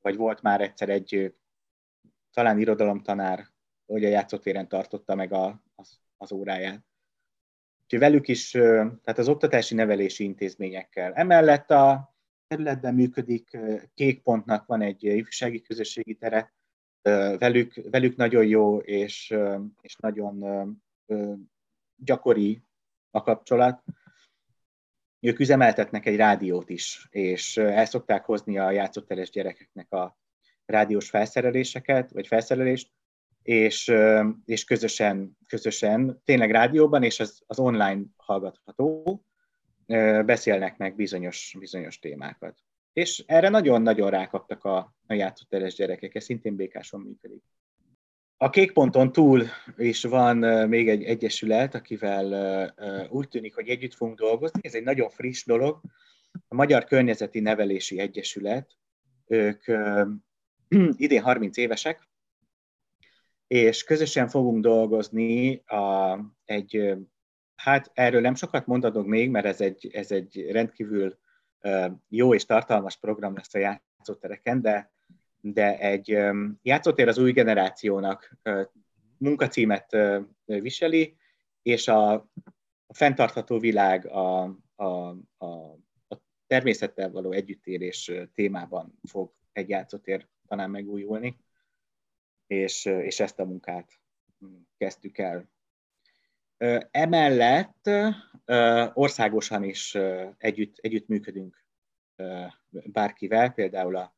vagy 0.00 0.16
volt 0.16 0.42
már 0.42 0.60
egyszer 0.60 0.88
egy 0.88 1.34
talán 2.32 2.58
irodalomtanár, 2.58 3.53
hogy 3.86 4.04
a 4.04 4.08
játszótéren 4.08 4.68
tartotta 4.68 5.14
meg 5.14 5.32
a, 5.32 5.62
az, 5.74 6.00
az 6.16 6.32
óráját. 6.32 6.84
Úgyhogy 7.82 7.98
velük 7.98 8.28
is, 8.28 8.50
tehát 8.50 9.18
az 9.18 9.28
oktatási 9.28 9.74
nevelési 9.74 10.24
intézményekkel. 10.24 11.12
Emellett 11.12 11.70
a 11.70 12.14
területben 12.46 12.94
működik, 12.94 13.58
Kékpontnak 13.94 14.66
van 14.66 14.82
egy 14.82 15.04
ifjúsági 15.04 15.62
közösségi 15.62 16.14
tere, 16.14 16.54
velük, 17.38 17.74
velük 17.90 18.16
nagyon 18.16 18.46
jó 18.46 18.78
és, 18.78 19.34
és 19.80 19.96
nagyon 19.96 20.44
gyakori 21.96 22.62
a 23.10 23.22
kapcsolat. 23.22 23.82
Ők 25.20 25.38
üzemeltetnek 25.38 26.06
egy 26.06 26.16
rádiót 26.16 26.68
is, 26.70 27.06
és 27.10 27.56
el 27.56 27.84
szokták 27.84 28.24
hozni 28.24 28.58
a 28.58 28.70
játszóteres 28.70 29.30
gyerekeknek 29.30 29.92
a 29.92 30.18
rádiós 30.64 31.10
felszereléseket, 31.10 32.10
vagy 32.10 32.26
felszerelést, 32.26 32.92
és, 33.44 33.92
és 34.44 34.64
közösen, 34.64 35.38
közösen, 35.48 36.22
tényleg 36.24 36.50
rádióban, 36.50 37.02
és 37.02 37.20
az, 37.20 37.42
az 37.46 37.58
online 37.58 38.02
hallgatható, 38.16 39.24
beszélnek 40.24 40.76
meg 40.76 40.94
bizonyos, 40.96 41.56
bizonyos 41.58 41.98
témákat. 41.98 42.58
És 42.92 43.24
erre 43.26 43.48
nagyon-nagyon 43.48 44.10
rákaptak 44.10 44.64
a, 44.64 44.94
a 45.06 45.14
játszóteres 45.14 45.74
gyerekek, 45.74 46.14
ez 46.14 46.24
szintén 46.24 46.56
békáson 46.56 47.00
működik. 47.00 47.42
A 48.36 48.50
kékponton 48.50 49.12
túl 49.12 49.44
is 49.76 50.04
van 50.04 50.36
még 50.68 50.88
egy 50.88 51.02
egyesület, 51.02 51.74
akivel 51.74 53.08
úgy 53.10 53.28
tűnik, 53.28 53.54
hogy 53.54 53.68
együtt 53.68 53.94
fogunk 53.94 54.18
dolgozni. 54.18 54.60
Ez 54.62 54.74
egy 54.74 54.84
nagyon 54.84 55.08
friss 55.08 55.44
dolog. 55.44 55.80
A 56.48 56.54
Magyar 56.54 56.84
Környezeti 56.84 57.40
Nevelési 57.40 57.98
Egyesület. 57.98 58.76
Ők 59.26 59.64
idén 60.96 61.22
30 61.22 61.56
évesek, 61.56 62.08
és 63.54 63.84
közösen 63.84 64.28
fogunk 64.28 64.62
dolgozni 64.62 65.56
a, 65.66 66.18
egy, 66.44 66.94
hát 67.54 67.90
erről 67.94 68.20
nem 68.20 68.34
sokat 68.34 68.66
mondhatok 68.66 69.06
még, 69.06 69.30
mert 69.30 69.46
ez 69.46 69.60
egy, 69.60 69.90
ez 69.92 70.10
egy 70.10 70.50
rendkívül 70.50 71.18
jó 72.08 72.34
és 72.34 72.44
tartalmas 72.44 72.96
program 72.96 73.34
lesz 73.34 73.54
a 73.54 73.58
játszótereken, 73.58 74.60
de, 74.60 74.92
de 75.40 75.78
egy 75.78 76.18
játszótér 76.62 77.08
az 77.08 77.18
új 77.18 77.32
generációnak 77.32 78.38
munkacímet 79.18 79.96
viseli, 80.44 81.16
és 81.62 81.88
a, 81.88 82.12
a 82.86 82.94
fenntartható 82.94 83.58
világ 83.58 84.06
a, 84.06 84.42
a, 84.74 84.84
a, 85.36 85.46
a 86.08 86.16
természettel 86.46 87.10
való 87.10 87.32
együttélés 87.32 88.12
témában 88.34 88.98
fog 89.08 89.32
egy 89.52 89.68
játszótér 89.68 90.28
talán 90.46 90.70
megújulni 90.70 91.36
és, 92.54 92.84
és 92.84 93.20
ezt 93.20 93.38
a 93.38 93.44
munkát 93.44 94.00
mm, 94.44 94.54
kezdtük 94.76 95.18
el. 95.18 95.52
Emellett 96.90 97.90
országosan 98.94 99.62
is 99.64 99.98
együtt, 100.38 100.76
együtt 100.78 101.08
működünk 101.08 101.64
bárkivel, 102.70 103.50
például 103.50 103.96
a 103.96 104.16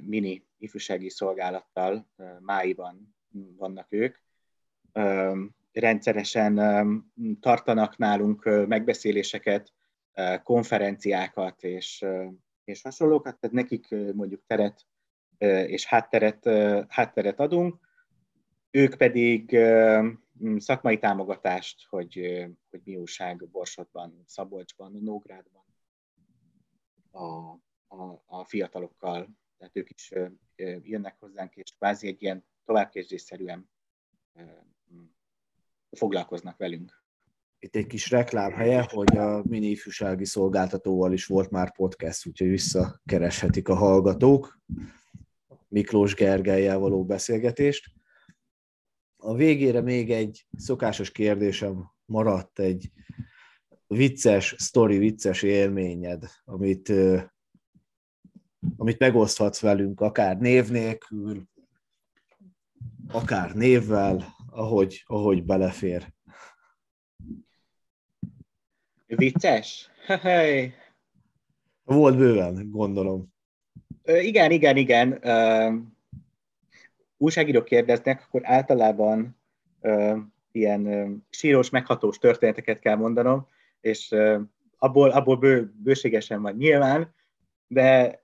mini 0.00 0.46
ifjúsági 0.58 1.08
szolgálattal 1.08 2.08
máiban 2.38 3.16
vannak 3.56 3.86
ők. 3.88 4.16
Rendszeresen 5.72 6.54
tartanak 7.40 7.96
nálunk 7.96 8.66
megbeszéléseket, 8.66 9.72
konferenciákat 10.42 11.62
és, 11.62 12.04
és 12.64 12.82
hasonlókat, 12.82 13.38
tehát 13.40 13.56
nekik 13.56 13.88
mondjuk 14.14 14.42
teret 14.46 14.86
és 15.66 15.86
hátteret, 15.86 16.48
hátteret 16.88 17.40
adunk, 17.40 17.78
ők 18.70 18.96
pedig 18.96 19.58
szakmai 20.56 20.98
támogatást, 20.98 21.86
hogy, 21.88 22.44
hogy 22.70 22.80
mi 22.84 22.96
újság 22.96 23.48
Borsodban, 23.50 24.22
Szabolcsban, 24.26 24.92
Nógrádban 24.92 25.64
a, 27.10 27.26
a, 27.88 28.22
a 28.26 28.44
fiatalokkal. 28.44 29.28
Tehát 29.58 29.76
ők 29.76 29.90
is 29.90 30.12
jönnek 30.82 31.16
hozzánk, 31.18 31.56
és 31.56 31.74
kvázi 31.78 32.06
egy 32.06 32.22
ilyen 32.22 32.44
továbbképzésszerűen 32.64 33.70
foglalkoznak 35.90 36.56
velünk. 36.56 37.00
Itt 37.58 37.76
egy 37.76 37.86
kis 37.86 38.10
reklámhelye, 38.10 38.86
hogy 38.90 39.16
a 39.16 39.42
mini 39.44 39.66
ifjúsági 39.66 40.24
szolgáltatóval 40.24 41.12
is 41.12 41.26
volt 41.26 41.50
már 41.50 41.72
podcast, 41.72 42.26
úgyhogy 42.26 42.48
visszakereshetik 42.48 43.68
a 43.68 43.74
hallgatók. 43.74 44.60
Miklós 45.72 46.14
Gergelyel 46.14 46.78
való 46.78 47.04
beszélgetést. 47.04 47.92
A 49.16 49.34
végére 49.34 49.80
még 49.80 50.10
egy 50.10 50.46
szokásos 50.56 51.10
kérdésem 51.10 51.90
maradt, 52.04 52.58
egy 52.58 52.90
vicces 53.86 54.54
sztori, 54.58 54.98
vicces 54.98 55.42
élményed, 55.42 56.24
amit, 56.44 56.92
amit 58.76 58.98
megoszthatsz 58.98 59.60
velünk, 59.60 60.00
akár 60.00 60.38
név 60.38 60.68
nélkül, 60.68 61.42
akár 63.08 63.54
névvel, 63.54 64.34
ahogy, 64.50 65.02
ahogy 65.06 65.44
belefér. 65.44 66.12
Vicces? 69.06 69.90
Hey. 70.06 70.72
Volt 71.82 72.16
bőven, 72.16 72.70
gondolom. 72.70 73.31
Igen, 74.04 74.50
igen, 74.50 74.76
igen. 74.76 75.20
Újságírók 77.16 77.64
kérdeznek, 77.64 78.24
akkor 78.26 78.40
általában 78.44 79.40
ilyen 80.52 81.24
sírós, 81.30 81.70
meghatós 81.70 82.18
történeteket 82.18 82.78
kell 82.78 82.96
mondanom, 82.96 83.46
és 83.80 84.14
abból, 84.78 85.10
abból 85.10 85.36
bő, 85.36 85.72
bőségesen 85.82 86.42
van 86.42 86.54
nyilván, 86.54 87.14
de 87.66 88.20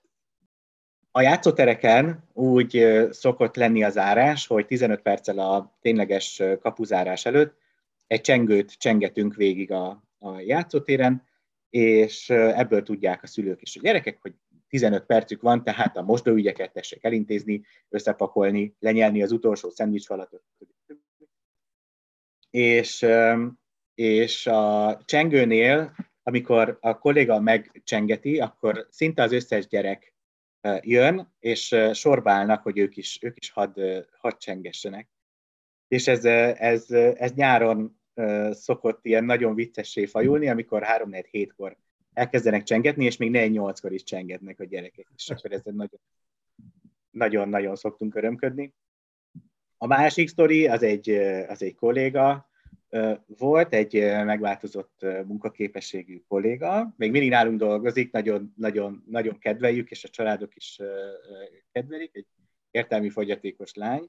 a 1.11 1.21
játszótereken 1.21 2.29
úgy 2.33 2.87
szokott 3.11 3.57
lenni 3.57 3.85
az 3.85 3.99
árás, 3.99 4.47
hogy 4.47 4.67
15 4.67 5.01
perccel 5.01 5.39
a 5.39 5.79
tényleges 5.81 6.43
kapuzárás 6.61 7.27
előtt 7.27 7.57
egy 8.07 8.21
csengőt 8.21 8.73
csengetünk 8.79 9.35
végig 9.35 9.73
a, 9.73 10.03
a 10.19 10.41
játszótéren, 10.41 11.27
és 11.71 12.31
ebből 12.31 12.83
tudják 12.83 13.23
a 13.23 13.27
szülők 13.27 13.63
is 13.63 13.77
a 13.77 13.81
gyerekek, 13.83 14.19
hogy 14.21 14.35
15 14.69 15.07
percük 15.07 15.43
van, 15.43 15.65
tehát 15.65 15.97
a 15.97 16.03
mosdóügyeket 16.03 16.73
tessék 16.73 17.05
elintézni, 17.05 17.63
összepakolni, 17.89 18.75
lenyelni 18.79 19.23
az 19.23 19.33
utolsó 19.33 19.71
szendvicsfalat. 19.71 20.43
és, 22.51 23.07
és 23.95 24.47
a 24.47 24.99
csengőnél, 25.05 25.95
amikor 26.23 26.79
a 26.81 26.99
kolléga 26.99 27.41
megcsengeti, 27.41 28.39
akkor 28.39 28.87
szinte 28.91 29.23
az 29.23 29.33
összes 29.33 29.67
gyerek 29.67 30.15
jön, 30.81 31.35
és 31.39 31.77
sorba 31.93 32.31
állnak, 32.31 32.63
hogy 32.63 32.79
ők 32.79 32.97
is, 32.97 33.19
ők 33.23 33.37
is 33.39 33.51
hadd, 33.51 33.81
had 34.19 34.37
csengessenek. 34.37 35.09
És 35.89 36.07
ez, 36.07 36.25
ez, 36.59 36.91
ez 36.91 37.33
nyáron 37.33 38.01
szokott 38.51 39.05
ilyen 39.05 39.25
nagyon 39.25 39.55
viccessé 39.55 40.07
fajulni, 40.07 40.49
amikor 40.49 40.83
3 40.83 41.09
4 41.09 41.27
hétkor 41.27 41.77
elkezdenek 42.19 42.63
csengetni, 42.63 43.05
és 43.05 43.17
még 43.17 43.31
4 43.31 43.51
8 43.51 43.81
kor 43.81 43.93
is 43.93 44.03
csengetnek 44.03 44.61
a 44.61 44.65
gyerekek, 44.65 45.07
és 45.17 45.31
akkor 45.31 45.53
ezzel 45.53 45.73
nagyon, 45.73 46.01
nagyon-nagyon 47.11 47.77
szoktunk 47.77 48.15
örömködni. 48.15 48.75
A 49.77 49.87
másik 49.87 50.29
sztori 50.29 50.67
az 50.67 50.83
egy, 50.83 51.11
az 51.49 51.63
egy 51.63 51.75
kolléga 51.75 52.49
volt, 53.27 53.75
egy 53.75 53.95
megváltozott 54.25 55.07
munkaképességű 55.27 56.23
kolléga, 56.29 56.95
még 56.97 57.11
mindig 57.11 57.31
nálunk 57.31 57.59
dolgozik, 57.59 58.13
nagyon, 58.13 58.53
nagyon, 58.57 59.05
nagyon 59.07 59.39
kedveljük, 59.39 59.91
és 59.91 60.05
a 60.05 60.09
családok 60.09 60.57
is 60.57 60.81
kedvelik, 61.73 62.11
egy 62.17 62.27
értelmi 62.71 63.11
fogyatékos 63.11 63.75
lány. 63.75 64.09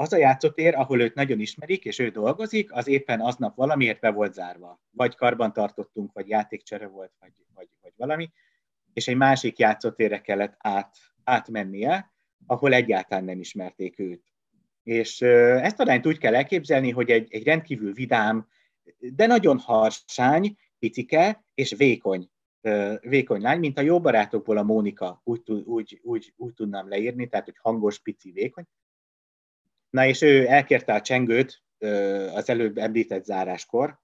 Az 0.00 0.12
a 0.12 0.16
játszótér, 0.16 0.74
ahol 0.74 1.00
őt 1.00 1.14
nagyon 1.14 1.40
ismerik, 1.40 1.84
és 1.84 1.98
ő 1.98 2.08
dolgozik, 2.08 2.72
az 2.72 2.86
éppen 2.86 3.20
aznap 3.20 3.56
valamiért 3.56 4.00
be 4.00 4.10
volt 4.10 4.32
zárva. 4.32 4.80
Vagy 4.90 5.14
karban 5.14 5.52
tartottunk, 5.52 6.12
vagy 6.12 6.28
játékcsere 6.28 6.86
volt, 6.86 7.12
vagy, 7.20 7.32
vagy, 7.54 7.68
vagy 7.80 7.92
valami, 7.96 8.30
és 8.92 9.08
egy 9.08 9.16
másik 9.16 9.58
játszótérre 9.58 10.20
kellett 10.20 10.54
át, 10.58 10.96
átmennie, 11.24 12.12
ahol 12.46 12.72
egyáltalán 12.72 13.24
nem 13.24 13.40
ismerték 13.40 13.98
őt. 13.98 14.22
És 14.82 15.20
ezt 15.20 15.80
a 15.80 15.84
lányt 15.84 16.06
úgy 16.06 16.18
kell 16.18 16.34
elképzelni, 16.34 16.90
hogy 16.90 17.10
egy, 17.10 17.26
egy 17.30 17.44
rendkívül 17.44 17.92
vidám, 17.92 18.48
de 18.98 19.26
nagyon 19.26 19.58
harsány, 19.58 20.56
picike 20.78 21.44
és 21.54 21.74
vékony, 21.76 22.30
vékony 23.00 23.40
lány, 23.40 23.58
mint 23.58 23.78
a 23.78 23.82
jó 23.82 24.00
barátokból 24.00 24.56
a 24.56 24.62
Mónika, 24.62 25.20
úgy, 25.24 25.50
úgy, 25.50 26.00
úgy, 26.02 26.32
úgy 26.36 26.54
tudnám 26.54 26.88
leírni, 26.88 27.28
tehát 27.28 27.44
hogy 27.44 27.58
hangos, 27.62 27.98
pici, 27.98 28.30
vékony. 28.30 28.64
Na 29.90 30.06
és 30.06 30.22
ő 30.22 30.46
elkérte 30.48 30.94
a 30.94 31.00
csengőt 31.00 31.62
az 32.34 32.48
előbb 32.48 32.78
említett 32.78 33.24
záráskor, 33.24 33.98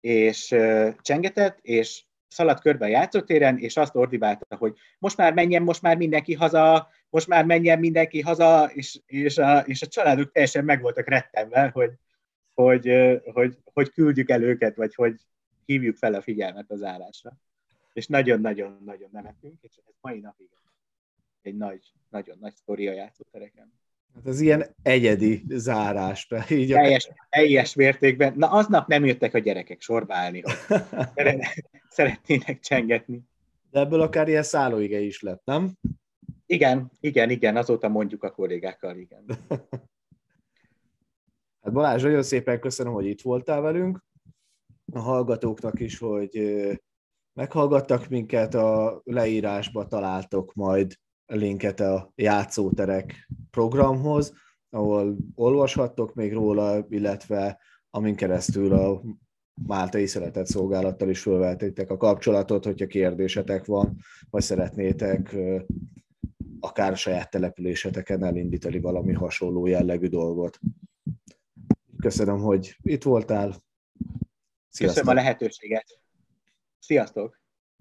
és 0.00 0.54
csengetett, 1.00 1.58
és 1.62 2.04
szaladt 2.28 2.60
körbe 2.60 2.84
a 2.84 2.88
játszótéren, 2.88 3.58
és 3.58 3.76
azt 3.76 3.96
ordibálta, 3.96 4.56
hogy 4.56 4.76
most 4.98 5.16
már 5.16 5.34
menjen, 5.34 5.62
most 5.62 5.82
már 5.82 5.96
mindenki 5.96 6.34
haza, 6.34 6.88
most 7.10 7.26
már 7.26 7.44
menjen 7.44 7.78
mindenki 7.78 8.20
haza, 8.20 8.70
és, 8.72 9.00
és, 9.06 9.38
a, 9.38 9.58
és 9.58 9.82
a 9.82 9.86
családok 9.86 10.32
teljesen 10.32 10.64
meg 10.64 10.80
voltak 10.80 11.08
rettenve, 11.08 11.68
hogy, 11.68 11.92
hogy, 12.54 12.90
hogy, 13.32 13.58
hogy 13.64 13.90
küldjük 13.90 14.30
el 14.30 14.42
őket, 14.42 14.76
vagy 14.76 14.94
hogy 14.94 15.20
hívjuk 15.64 15.96
fel 15.96 16.14
a 16.14 16.22
figyelmet 16.22 16.70
az 16.70 16.82
állásra. 16.82 17.32
És 17.92 18.06
nagyon-nagyon-nagyon 18.06 19.08
nemetünk, 19.12 19.62
és 19.62 19.76
ez 19.76 19.94
mai 20.00 20.20
napig 20.20 20.48
egy 21.42 21.56
nagy, 21.56 21.92
nagyon 22.10 22.36
nagy 22.40 22.54
sztori 22.54 22.88
a 22.88 22.92
játszótereken. 22.92 23.72
Hát 24.16 24.26
ez 24.26 24.40
ilyen 24.40 24.66
egyedi 24.82 25.44
zárás. 25.48 26.28
Így 26.50 26.72
teljes, 26.72 27.10
teljes 27.30 27.74
mértékben. 27.74 28.32
Na, 28.36 28.50
aznap 28.50 28.88
nem 28.88 29.04
jöttek 29.04 29.34
a 29.34 29.38
gyerekek 29.38 29.80
sorba 29.80 30.14
állni, 30.14 30.40
hogy 30.40 30.54
szeretnének 31.88 32.60
csengetni. 32.60 33.22
De 33.70 33.80
ebből 33.80 34.00
akár 34.00 34.28
ilyen 34.28 34.42
szállóige 34.42 35.00
is 35.00 35.20
lett, 35.20 35.44
nem? 35.44 35.72
Igen, 36.46 36.90
igen, 37.00 37.30
igen, 37.30 37.56
azóta 37.56 37.88
mondjuk 37.88 38.22
a 38.22 38.30
kollégákkal, 38.30 38.96
igen. 38.96 39.24
Hát 41.62 41.74
Balázs, 41.74 42.02
nagyon 42.02 42.22
szépen 42.22 42.60
köszönöm, 42.60 42.92
hogy 42.92 43.06
itt 43.06 43.20
voltál 43.20 43.60
velünk. 43.60 44.04
A 44.92 44.98
hallgatóknak 44.98 45.80
is, 45.80 45.98
hogy 45.98 46.40
meghallgattak 47.32 48.08
minket, 48.08 48.54
a 48.54 49.00
leírásba 49.04 49.86
találtok 49.86 50.54
majd 50.54 50.94
linket 51.26 51.80
a 51.80 52.12
játszóterek 52.14 53.28
programhoz, 53.50 54.34
ahol 54.70 55.16
olvashattok 55.34 56.14
még 56.14 56.32
róla, 56.32 56.86
illetve 56.88 57.58
amin 57.90 58.14
keresztül 58.14 58.72
a 58.72 59.02
Máltai 59.66 60.06
Szeretett 60.06 60.46
Szolgálattal 60.46 61.08
is 61.08 61.20
fölvettétek 61.20 61.90
a 61.90 61.96
kapcsolatot, 61.96 62.64
hogyha 62.64 62.86
kérdésetek 62.86 63.64
van, 63.64 63.96
vagy 64.30 64.42
szeretnétek 64.42 65.36
akár 66.60 66.92
a 66.92 66.96
saját 66.96 67.30
településeteken 67.30 68.24
elindítani 68.24 68.80
valami 68.80 69.12
hasonló 69.12 69.66
jellegű 69.66 70.06
dolgot. 70.06 70.58
Köszönöm, 72.00 72.38
hogy 72.38 72.76
itt 72.82 73.02
voltál. 73.02 73.64
Sziasztok. 74.68 75.02
Köszönöm 75.02 75.08
a 75.08 75.22
lehetőséget. 75.22 76.00
Sziasztok! 76.78 77.40